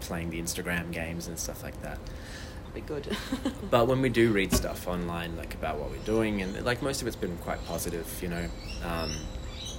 playing 0.00 0.28
the 0.30 0.38
Instagram 0.40 0.92
games 0.92 1.28
and 1.28 1.38
stuff 1.38 1.62
like 1.62 1.80
that. 1.82 1.98
be 2.74 2.82
good. 2.82 3.16
But 3.70 3.86
when 3.86 4.02
we 4.02 4.10
do 4.10 4.32
read 4.32 4.52
stuff 4.52 4.86
online, 4.86 5.34
like 5.38 5.54
about 5.54 5.78
what 5.78 5.90
we're 5.90 6.04
doing, 6.04 6.42
and 6.42 6.62
like 6.62 6.82
most 6.82 7.00
of 7.00 7.06
it's 7.06 7.16
been 7.16 7.38
quite 7.38 7.64
positive, 7.64 8.06
you 8.22 8.28
know, 8.28 8.46
um, 8.84 9.10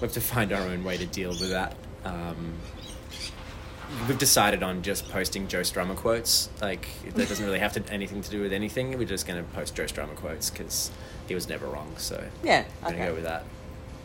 we 0.03 0.07
have 0.07 0.13
to 0.15 0.21
find 0.21 0.51
our 0.51 0.67
own 0.67 0.83
way 0.83 0.97
to 0.97 1.05
deal 1.05 1.29
with 1.29 1.51
that. 1.51 1.77
Um, 2.03 2.55
we've 4.05 4.17
decided 4.17 4.61
on 4.61 4.81
just 4.81 5.07
posting 5.07 5.47
Joe 5.47 5.61
Strummer 5.61 5.95
quotes. 5.95 6.49
Like 6.61 6.89
that 7.15 7.29
doesn't 7.29 7.45
really 7.45 7.59
have 7.59 7.71
to 7.73 7.83
anything 7.89 8.21
to 8.21 8.29
do 8.29 8.41
with 8.41 8.51
anything. 8.51 8.97
We're 8.97 9.07
just 9.07 9.25
going 9.25 9.41
to 9.41 9.49
post 9.53 9.77
Joe 9.77 9.85
Strummer 9.85 10.13
quotes 10.13 10.49
because 10.49 10.91
he 11.29 11.35
was 11.35 11.47
never 11.47 11.67
wrong. 11.67 11.95
So 11.95 12.21
yeah, 12.43 12.65
I'm 12.81 12.89
going 12.89 13.01
to 13.01 13.07
go 13.07 13.13
with 13.13 13.23
that. 13.23 13.45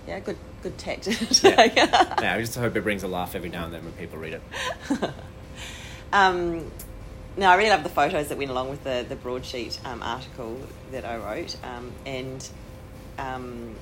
Yeah, 0.07 0.21
good 0.21 0.37
good 0.63 0.79
tact. 0.79 1.09
Yeah. 1.43 1.65
yeah, 2.21 2.35
I 2.37 2.41
just 2.43 2.55
hope 2.55 2.77
it 2.77 2.85
brings 2.85 3.03
a 3.03 3.09
laugh 3.09 3.35
every 3.35 3.49
now 3.49 3.65
and 3.65 3.75
then 3.75 3.83
when 3.83 3.93
people 3.95 4.19
read 4.19 4.35
it. 4.35 4.43
Um, 6.11 6.71
now, 7.37 7.53
I 7.53 7.57
really 7.57 7.69
love 7.69 7.83
the 7.83 7.91
photos 7.91 8.29
that 8.29 8.39
went 8.39 8.51
along 8.51 8.71
with 8.71 8.83
the, 8.83 9.05
the 9.07 9.15
broadsheet 9.15 9.79
um, 9.85 10.03
article 10.03 10.59
that 10.91 11.05
I 11.05 11.19
wrote, 11.19 11.55
um, 11.63 11.93
and 12.07 12.49
um, 13.19 13.77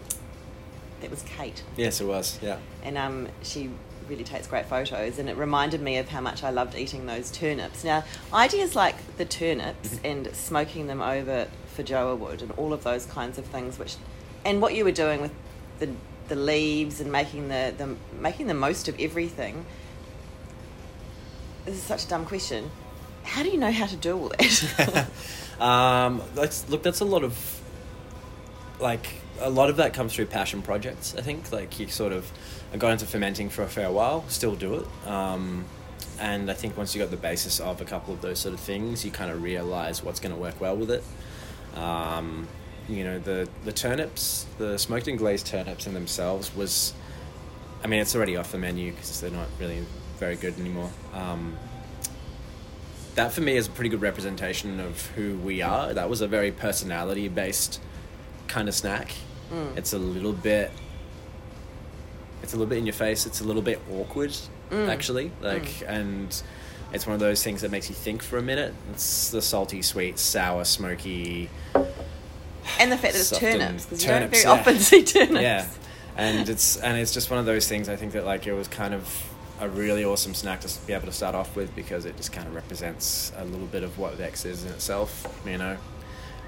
that 1.01 1.11
was 1.11 1.23
Kate. 1.23 1.63
Yes, 1.77 2.01
it 2.01 2.07
was. 2.07 2.39
Yeah. 2.43 2.59
And 2.83 2.97
um, 2.97 3.29
she 3.43 3.71
really 4.09 4.25
takes 4.25 4.47
great 4.47 4.67
photos, 4.67 5.19
and 5.19 5.29
it 5.29 5.37
reminded 5.37 5.81
me 5.81 5.99
of 5.99 6.09
how 6.09 6.21
much 6.21 6.45
I 6.45 6.51
loved 6.51 6.77
eating 6.77 7.07
those 7.07 7.31
turnips. 7.31 7.85
Now, 7.85 8.05
ideas 8.33 8.77
like 8.77 9.17
the 9.17 9.25
turnips 9.25 9.99
and 10.05 10.35
smoking 10.35 10.87
them 10.87 11.01
over 11.01 11.49
feijoa 11.77 12.17
wood 12.17 12.43
and 12.43 12.53
all 12.53 12.73
of 12.73 12.85
those 12.85 13.07
kinds 13.07 13.39
of 13.39 13.45
things, 13.47 13.79
which, 13.79 13.97
and 14.45 14.63
what 14.63 14.75
you 14.75 14.85
were 14.85 14.93
doing 14.93 15.21
with 15.21 15.33
the 15.79 15.91
the 16.29 16.37
leaves 16.37 17.01
and 17.01 17.11
making 17.13 17.49
the, 17.49 17.73
the 17.77 17.97
making 18.19 18.47
the 18.47 18.55
most 18.55 18.89
of 18.89 18.99
everything. 18.99 19.65
This 21.65 21.77
is 21.77 21.83
such 21.83 22.05
a 22.05 22.09
dumb 22.09 22.25
question. 22.25 22.71
How 23.25 23.43
do 23.43 23.49
you 23.49 23.59
know 23.59 23.73
how 23.73 23.87
to 23.87 23.97
do 23.97 24.17
all 24.17 24.29
that? 24.29 25.09
um, 25.61 26.23
that's, 26.35 26.69
look, 26.69 26.85
that's 26.85 27.01
a 27.01 27.05
lot 27.05 27.25
of 27.25 27.61
like 28.79 29.07
a 29.41 29.51
lot 29.51 29.71
of 29.71 29.77
that 29.77 29.95
comes 29.95 30.15
through 30.15 30.27
passion 30.27 30.63
projects. 30.63 31.15
I 31.17 31.21
think 31.21 31.53
like 31.53 31.79
you 31.79 31.89
sort 31.89 32.13
of 32.13 32.31
I 32.73 32.77
got 32.77 32.93
into 32.93 33.07
fermenting 33.07 33.49
for 33.49 33.63
a 33.63 33.69
fair 33.69 33.91
while, 33.91 34.25
still 34.29 34.55
do 34.55 34.75
it, 34.75 35.09
um, 35.09 35.65
and 36.19 36.51
I 36.51 36.55
think 36.55 36.77
once 36.77 36.95
you 36.95 37.01
got 37.01 37.11
the 37.11 37.17
basis 37.17 37.61
of 37.61 37.81
a 37.81 37.85
couple 37.85 38.15
of 38.15 38.21
those 38.21 38.39
sort 38.39 38.55
of 38.55 38.61
things, 38.61 39.05
you 39.05 39.11
kind 39.11 39.31
of 39.31 39.43
realize 39.43 40.03
what's 40.03 40.21
going 40.21 40.35
to 40.35 40.41
work 40.41 40.61
well 40.61 40.77
with 40.77 40.91
it. 40.91 41.05
Um, 41.79 42.49
you 42.89 43.05
know 43.05 43.19
the 43.19 43.49
the 43.65 43.73
turnips, 43.73 44.47
the 44.59 44.79
smoked 44.79 45.09
and 45.09 45.19
glazed 45.19 45.47
turnips 45.47 45.87
in 45.87 45.95
themselves 45.95 46.55
was, 46.55 46.93
I 47.83 47.87
mean, 47.87 48.01
it's 48.01 48.15
already 48.15 48.37
off 48.37 48.53
the 48.53 48.59
menu 48.59 48.93
because 48.93 49.21
they're 49.21 49.31
not 49.31 49.49
really 49.59 49.85
very 50.19 50.37
good 50.37 50.59
anymore. 50.59 50.91
Um, 51.13 51.57
that 53.17 53.33
for 53.33 53.41
me 53.41 53.57
is 53.57 53.67
a 53.67 53.71
pretty 53.71 53.89
good 53.89 54.03
representation 54.03 54.79
of 54.79 55.07
who 55.09 55.37
we 55.39 55.63
are. 55.63 55.93
That 55.93 56.11
was 56.11 56.21
a 56.21 56.29
very 56.29 56.53
personality 56.53 57.29
based 57.29 57.81
kind 58.49 58.69
of 58.69 58.75
snack. 58.75 59.13
Mm. 59.53 59.77
It's 59.77 59.93
a 59.93 59.99
little 59.99 60.33
bit 60.33 60.71
it's 62.43 62.53
a 62.53 62.57
little 62.57 62.69
bit 62.69 62.79
in 62.79 62.87
your 62.87 62.93
face, 62.93 63.27
it's 63.27 63.41
a 63.41 63.45
little 63.45 63.63
bit 63.63 63.81
awkward 63.93 64.37
mm. 64.71 64.89
actually. 64.89 65.33
Like 65.41 65.65
mm. 65.65 65.89
and 65.89 66.43
it's 66.93 67.07
one 67.07 67.15
of 67.15 67.21
those 67.21 67.43
things 67.43 67.63
that 67.63 67.71
makes 67.71 67.89
you 67.89 67.95
think 67.95 68.23
for 68.23 68.39
a 68.39 68.43
minute. 68.43 68.75
It's 68.93 69.31
the 69.31 69.43
salty, 69.43 69.83
sweet, 69.83 70.19
sour, 70.19 70.65
smoky 70.65 71.51
and 72.79 72.93
the 72.93 72.99
fact 72.99 73.15
that 73.15 73.21
it's 73.21 73.39
turnips, 73.39 73.87
because 73.87 74.05
you 74.05 74.11
don't 74.11 74.31
very 74.31 74.43
yeah. 74.43 74.51
often 74.51 74.79
see 74.79 75.03
turnips. 75.03 75.41
yeah. 75.41 75.69
and 76.17 76.49
it's 76.49 76.77
and 76.77 76.99
it's 76.99 77.13
just 77.13 77.31
one 77.31 77.39
of 77.39 77.47
those 77.47 77.69
things. 77.69 77.89
I 77.89 77.97
think 77.97 78.13
that 78.13 78.25
like 78.25 78.47
it 78.47 78.53
was 78.53 78.69
kind 78.69 78.95
of 78.95 79.33
a 79.61 79.69
really 79.69 80.05
awesome 80.05 80.35
snack 80.35 80.61
to 80.61 80.87
be 80.87 80.93
able 80.93 81.07
to 81.07 81.13
start 81.13 81.35
off 81.35 81.57
with 81.57 81.75
because 81.75 82.05
it 82.05 82.17
just 82.17 82.33
kind 82.33 82.47
of 82.47 82.55
represents 82.55 83.33
a 83.37 83.45
little 83.45 83.67
bit 83.67 83.83
of 83.83 83.99
what 83.99 84.15
Vex 84.15 84.45
is 84.45 84.65
in 84.65 84.73
itself. 84.73 85.27
You 85.47 85.59
know, 85.59 85.77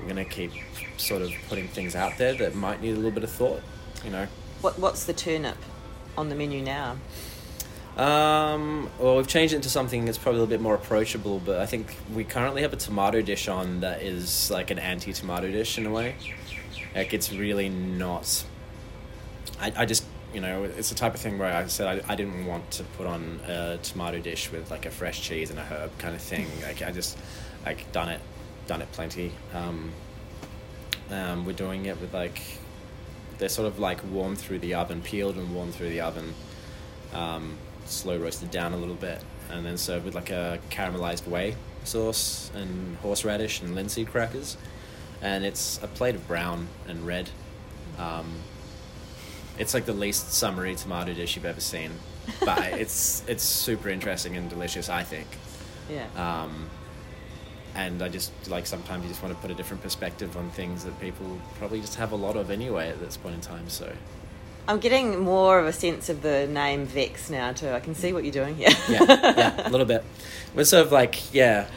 we're 0.01 0.09
gonna 0.09 0.25
keep 0.25 0.53
sort 0.97 1.23
of 1.23 1.33
putting 1.49 1.69
things 1.69 1.95
out 1.95 2.19
there 2.19 2.35
that 2.35 2.55
might 2.55 2.81
need 2.81 2.93
a 2.93 2.97
little 2.97 3.11
bit 3.11 3.25
of 3.25 3.31
thought. 3.31 3.63
You 4.05 4.11
know. 4.11 4.27
What 4.61 4.79
What's 4.79 5.05
the 5.05 5.13
turnip 5.13 5.59
on 6.17 6.29
the 6.29 6.35
menu 6.35 6.63
now? 6.63 6.97
Um, 7.99 8.89
well, 9.01 9.17
we've 9.17 9.27
changed 9.27 9.55
it 9.55 9.57
into 9.57 9.69
something 9.69 10.05
that's 10.05 10.19
probably 10.19 10.39
a 10.39 10.43
little 10.43 10.57
bit 10.57 10.61
more 10.61 10.77
approachable, 10.77 11.41
but 11.45 11.59
I 11.59 11.67
think 11.67 11.97
we 12.15 12.23
currently 12.23 12.63
have 12.63 12.73
a 12.73 12.77
tomato 12.77 13.23
dish 13.23 13.49
on 13.49 13.81
that 13.81 14.03
is 14.03 14.53
like 14.53 14.71
an 14.71 14.79
anti 14.79 15.13
tomato 15.13 15.51
dish 15.51 15.79
in 15.79 15.87
a 15.87 15.91
way. 15.91 16.15
Like, 16.95 17.13
it's 17.13 17.33
really 17.33 17.69
not. 17.69 18.45
I, 19.61 19.73
I 19.79 19.85
just, 19.85 20.05
you 20.33 20.41
know, 20.41 20.63
it's 20.63 20.91
the 20.91 20.95
type 20.95 21.15
of 21.15 21.21
thing 21.21 21.39
where 21.39 21.53
I 21.53 21.67
said 21.67 22.05
I, 22.05 22.13
I 22.13 22.15
didn't 22.15 22.47
want 22.47 22.71
to 22.73 22.85
put 22.85 23.09
on 23.09 23.41
a 23.49 23.79
tomato 23.83 24.21
dish 24.21 24.53
with 24.53 24.71
like 24.71 24.87
a 24.87 24.91
fresh 24.91 25.21
cheese 25.21 25.51
and 25.51 25.59
a 25.59 25.65
herb 25.65 25.97
kind 25.99 26.15
of 26.15 26.23
thing. 26.23 26.47
Like, 26.63 26.83
I 26.83 26.93
just, 26.93 27.19
like, 27.67 27.91
done 27.91 28.11
it, 28.11 28.21
done 28.68 28.83
it 28.83 28.92
plenty. 28.92 29.33
Um, 29.52 29.90
um, 31.11 31.44
we're 31.44 31.52
doing 31.52 31.87
it 31.87 32.00
with 32.00 32.14
like, 32.14 32.40
they're 33.38 33.48
sort 33.48 33.66
of 33.66 33.81
like 33.81 33.98
warm 34.12 34.37
through 34.37 34.61
the 34.61 34.74
oven, 34.74 35.02
peeled 35.02 35.37
and 35.37 35.52
warm 35.52 35.72
through 35.72 35.88
the 35.88 36.00
oven 36.00 36.35
um, 37.12 37.57
slow 37.87 38.16
roasted 38.18 38.50
down 38.50 38.72
a 38.72 38.76
little 38.76 38.94
bit, 38.94 39.22
and 39.50 39.64
then 39.64 39.76
served 39.76 40.04
with 40.04 40.14
like 40.14 40.31
a 40.31 40.61
caramelized 40.70 41.26
whey 41.26 41.57
sauce 41.85 42.50
and 42.54 42.96
horseradish 42.98 43.62
and 43.62 43.74
linseed 43.74 44.09
crackers. 44.09 44.57
And 45.20 45.44
it's 45.44 45.83
a 45.83 45.88
plate 45.88 46.14
of 46.14 46.28
brown 46.28 46.68
and 46.87 47.07
red. 47.07 47.31
Um, 47.98 48.31
it's 49.59 49.74
like 49.74 49.87
the 49.87 49.92
least 49.92 50.33
summery 50.33 50.76
tomato 50.76 51.12
dish 51.12 51.35
you've 51.35 51.44
ever 51.44 51.61
seen, 51.61 51.90
but 52.44 52.59
it's 52.74 53.24
it's 53.26 53.42
super 53.42 53.88
interesting 53.88 54.37
and 54.37 54.48
delicious. 54.48 54.88
I 54.88 55.02
think. 55.02 55.26
Yeah. 55.90 56.07
Um, 56.16 56.68
and 57.79 58.03
I 58.03 58.09
just 58.09 58.33
like 58.49 58.67
sometimes 58.67 59.05
you 59.05 59.09
just 59.09 59.23
want 59.23 59.35
to 59.35 59.41
put 59.41 59.53
a 59.53 59.55
different 59.55 59.83
perspective 59.85 60.37
on 60.37 60.51
things 60.51 60.85
that 60.85 60.99
people 61.01 61.38
probably 61.59 61.81
just 61.81 61.95
have 61.95 62.11
a 62.11 62.17
lot 62.17 62.37
of 62.37 62.51
anyway 62.51 62.88
at 62.88 62.99
this 62.99 63.17
point 63.17 63.37
in 63.37 63.41
time. 63.41 63.69
So 63.69 63.91
I'm 64.67 64.81
getting 64.81 65.21
more 65.21 65.61
of 65.61 65.67
a 65.67 65.73
sense 65.73 66.09
of 66.09 66.21
the 66.23 66.49
name 66.49 66.87
Vex 66.87 67.31
now 67.31 67.53
too. 67.53 67.71
I 67.71 67.79
can 67.79 67.95
see 67.95 68.12
what 68.12 68.25
you're 68.25 68.33
doing 68.33 68.57
here. 68.57 68.71
yeah, 68.88 69.05
yeah, 69.09 69.69
a 69.69 69.71
little 69.71 69.87
bit. 69.87 70.05
We're 70.57 70.64
sort 70.64 70.87
of 70.87 70.93
like, 70.93 71.33
yeah, 71.33 71.69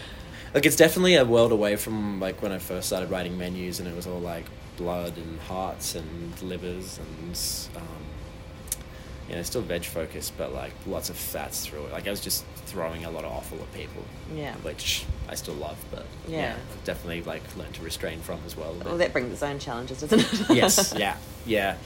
like 0.55 0.65
it's 0.65 0.75
definitely 0.75 1.15
a 1.15 1.25
world 1.25 1.51
away 1.51 1.75
from 1.75 2.19
like 2.19 2.41
when 2.41 2.51
I 2.51 2.57
first 2.57 2.87
started 2.87 3.11
writing 3.11 3.37
menus, 3.37 3.79
and 3.79 3.87
it 3.87 3.95
was 3.95 4.07
all 4.07 4.19
like 4.19 4.45
blood 4.77 5.15
and 5.17 5.39
hearts 5.41 5.93
and 5.93 6.41
livers 6.41 6.99
and 6.99 7.39
um, 7.75 8.10
you 9.31 9.37
know 9.37 9.43
still 9.43 9.61
veg 9.61 9.85
focused, 9.85 10.37
but 10.37 10.53
like 10.53 10.73
lots 10.85 11.09
of 11.09 11.15
fats 11.15 11.65
through 11.65 11.85
it. 11.85 11.93
Like 11.93 12.05
I 12.05 12.09
was 12.11 12.19
just 12.19 12.43
throwing 12.65 13.05
a 13.05 13.09
lot 13.09 13.23
of 13.23 13.31
offal 13.31 13.59
at 13.61 13.73
people, 13.73 14.03
Yeah. 14.35 14.53
which 14.55 15.05
I 15.29 15.35
still 15.35 15.53
love, 15.53 15.77
but 15.89 16.05
Yeah. 16.27 16.37
yeah, 16.39 16.55
definitely 16.83 17.23
like 17.23 17.41
learned 17.55 17.73
to 17.75 17.81
restrain 17.81 18.19
from 18.19 18.39
as 18.45 18.57
well. 18.57 18.75
Well, 18.83 18.97
that 18.97 19.13
brings 19.13 19.31
its 19.31 19.41
own 19.41 19.57
challenges, 19.57 20.01
doesn't 20.01 20.19
it? 20.49 20.49
yes, 20.55 20.93
yeah, 20.97 21.15
yeah. 21.45 21.77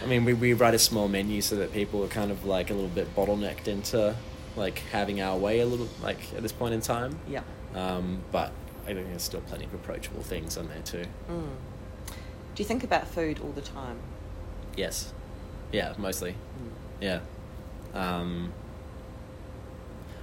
I 0.00 0.06
mean, 0.06 0.24
we, 0.24 0.32
we 0.34 0.52
write 0.52 0.74
a 0.74 0.78
small 0.78 1.08
menu 1.08 1.40
so 1.40 1.56
that 1.56 1.72
people 1.72 2.04
are 2.04 2.08
kind 2.08 2.30
of 2.30 2.44
like 2.44 2.70
a 2.70 2.74
little 2.74 2.88
bit 2.90 3.12
bottlenecked 3.16 3.66
into 3.66 4.14
like 4.54 4.78
having 4.92 5.20
our 5.20 5.36
way 5.36 5.58
a 5.60 5.66
little 5.66 5.88
like 6.02 6.18
at 6.36 6.42
this 6.42 6.52
point 6.52 6.72
in 6.72 6.80
time. 6.80 7.18
yeah. 7.28 7.42
Um, 7.74 8.20
but 8.30 8.52
I 8.84 8.94
think 8.94 9.08
there's 9.08 9.22
still 9.24 9.40
plenty 9.40 9.64
of 9.64 9.74
approachable 9.74 10.22
things 10.22 10.56
on 10.56 10.68
there 10.68 10.82
too. 10.84 11.04
Mm. 11.28 11.48
Do 12.54 12.62
you 12.62 12.64
think 12.64 12.84
about 12.84 13.08
food 13.08 13.40
all 13.42 13.50
the 13.50 13.60
time? 13.60 13.98
Yes, 14.76 15.12
yeah, 15.76 15.92
mostly, 15.98 16.34
yeah. 17.02 17.20
Um, 17.92 18.50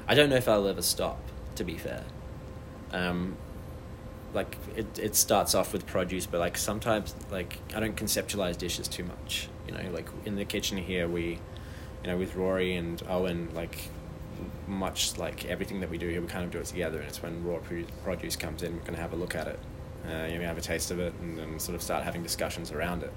I 0.07 0.15
don't 0.15 0.31
know 0.31 0.35
if 0.35 0.47
I'll 0.47 0.67
ever 0.67 0.81
stop. 0.81 1.19
To 1.57 1.63
be 1.63 1.77
fair, 1.77 2.03
um, 2.91 3.37
like 4.33 4.57
it, 4.75 4.97
it 4.97 5.15
starts 5.15 5.53
off 5.53 5.71
with 5.71 5.85
produce, 5.85 6.25
but 6.25 6.39
like 6.39 6.57
sometimes 6.57 7.13
like 7.29 7.59
I 7.75 7.79
don't 7.79 7.95
conceptualize 7.95 8.57
dishes 8.57 8.87
too 8.87 9.03
much. 9.03 9.47
You 9.67 9.75
know, 9.75 9.91
like 9.91 10.09
in 10.25 10.35
the 10.35 10.45
kitchen 10.45 10.79
here, 10.79 11.07
we, 11.07 11.39
you 12.03 12.07
know, 12.07 12.17
with 12.17 12.35
Rory 12.35 12.75
and 12.75 13.01
Owen, 13.07 13.49
like 13.53 13.77
much 14.67 15.19
like 15.19 15.45
everything 15.45 15.81
that 15.81 15.91
we 15.91 15.99
do 15.99 16.07
here, 16.09 16.19
we 16.19 16.27
kind 16.27 16.43
of 16.43 16.49
do 16.49 16.57
it 16.57 16.65
together. 16.65 16.97
And 16.97 17.07
it's 17.07 17.21
when 17.21 17.43
raw 17.45 17.59
produce 18.03 18.35
comes 18.35 18.63
in, 18.63 18.73
we're 18.73 18.85
to 18.95 18.95
have 18.95 19.13
a 19.13 19.15
look 19.15 19.35
at 19.35 19.47
it, 19.47 19.59
uh, 20.07 20.25
you 20.25 20.39
know, 20.39 20.45
have 20.45 20.57
a 20.57 20.61
taste 20.61 20.89
of 20.89 20.99
it, 20.99 21.13
and 21.21 21.37
then 21.37 21.59
sort 21.59 21.75
of 21.75 21.83
start 21.83 22.03
having 22.03 22.23
discussions 22.23 22.71
around 22.71 23.03
it. 23.03 23.13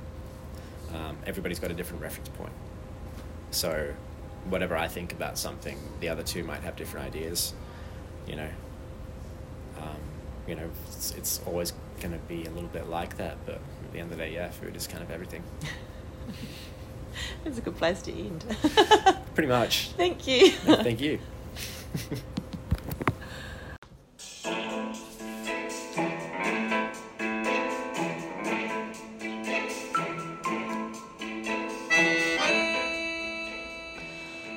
Um, 0.97 1.19
everybody's 1.27 1.59
got 1.59 1.71
a 1.71 1.75
different 1.75 2.03
reference 2.03 2.29
point, 2.31 2.53
so 3.51 3.93
whatever 4.49 4.77
I 4.77 4.89
think 4.89 5.13
about 5.13 5.37
something, 5.39 5.79
the 6.01 6.09
other 6.09 6.23
two 6.23 6.43
might 6.45 6.63
have 6.63 6.77
different 6.77 7.07
ideas. 7.07 7.53
You 8.27 8.37
know, 8.37 8.49
um, 9.79 10.01
you 10.47 10.55
know, 10.55 10.71
it's, 10.87 11.13
it's 11.13 11.41
always 11.47 11.73
going 12.01 12.13
to 12.13 12.19
be 12.27 12.45
a 12.45 12.51
little 12.51 12.69
bit 12.71 12.89
like 12.89 13.17
that, 13.19 13.37
but 13.45 13.57
at 13.57 13.93
the 13.93 13.99
end 13.99 14.11
of 14.11 14.19
the 14.19 14.25
day, 14.25 14.33
yeah, 14.35 14.51
food 14.51 14.75
is 14.77 14.87
kind 14.87 15.03
of 15.03 15.11
everything. 15.11 15.43
It's 17.45 17.59
a 17.59 17.61
good 17.61 17.77
place 17.77 18.03
to 18.03 18.13
end. 18.13 18.45
Pretty 19.35 19.49
much. 19.49 19.89
Thank 19.97 20.27
you. 20.27 20.51
Thank 20.51 21.01
you. 21.01 21.19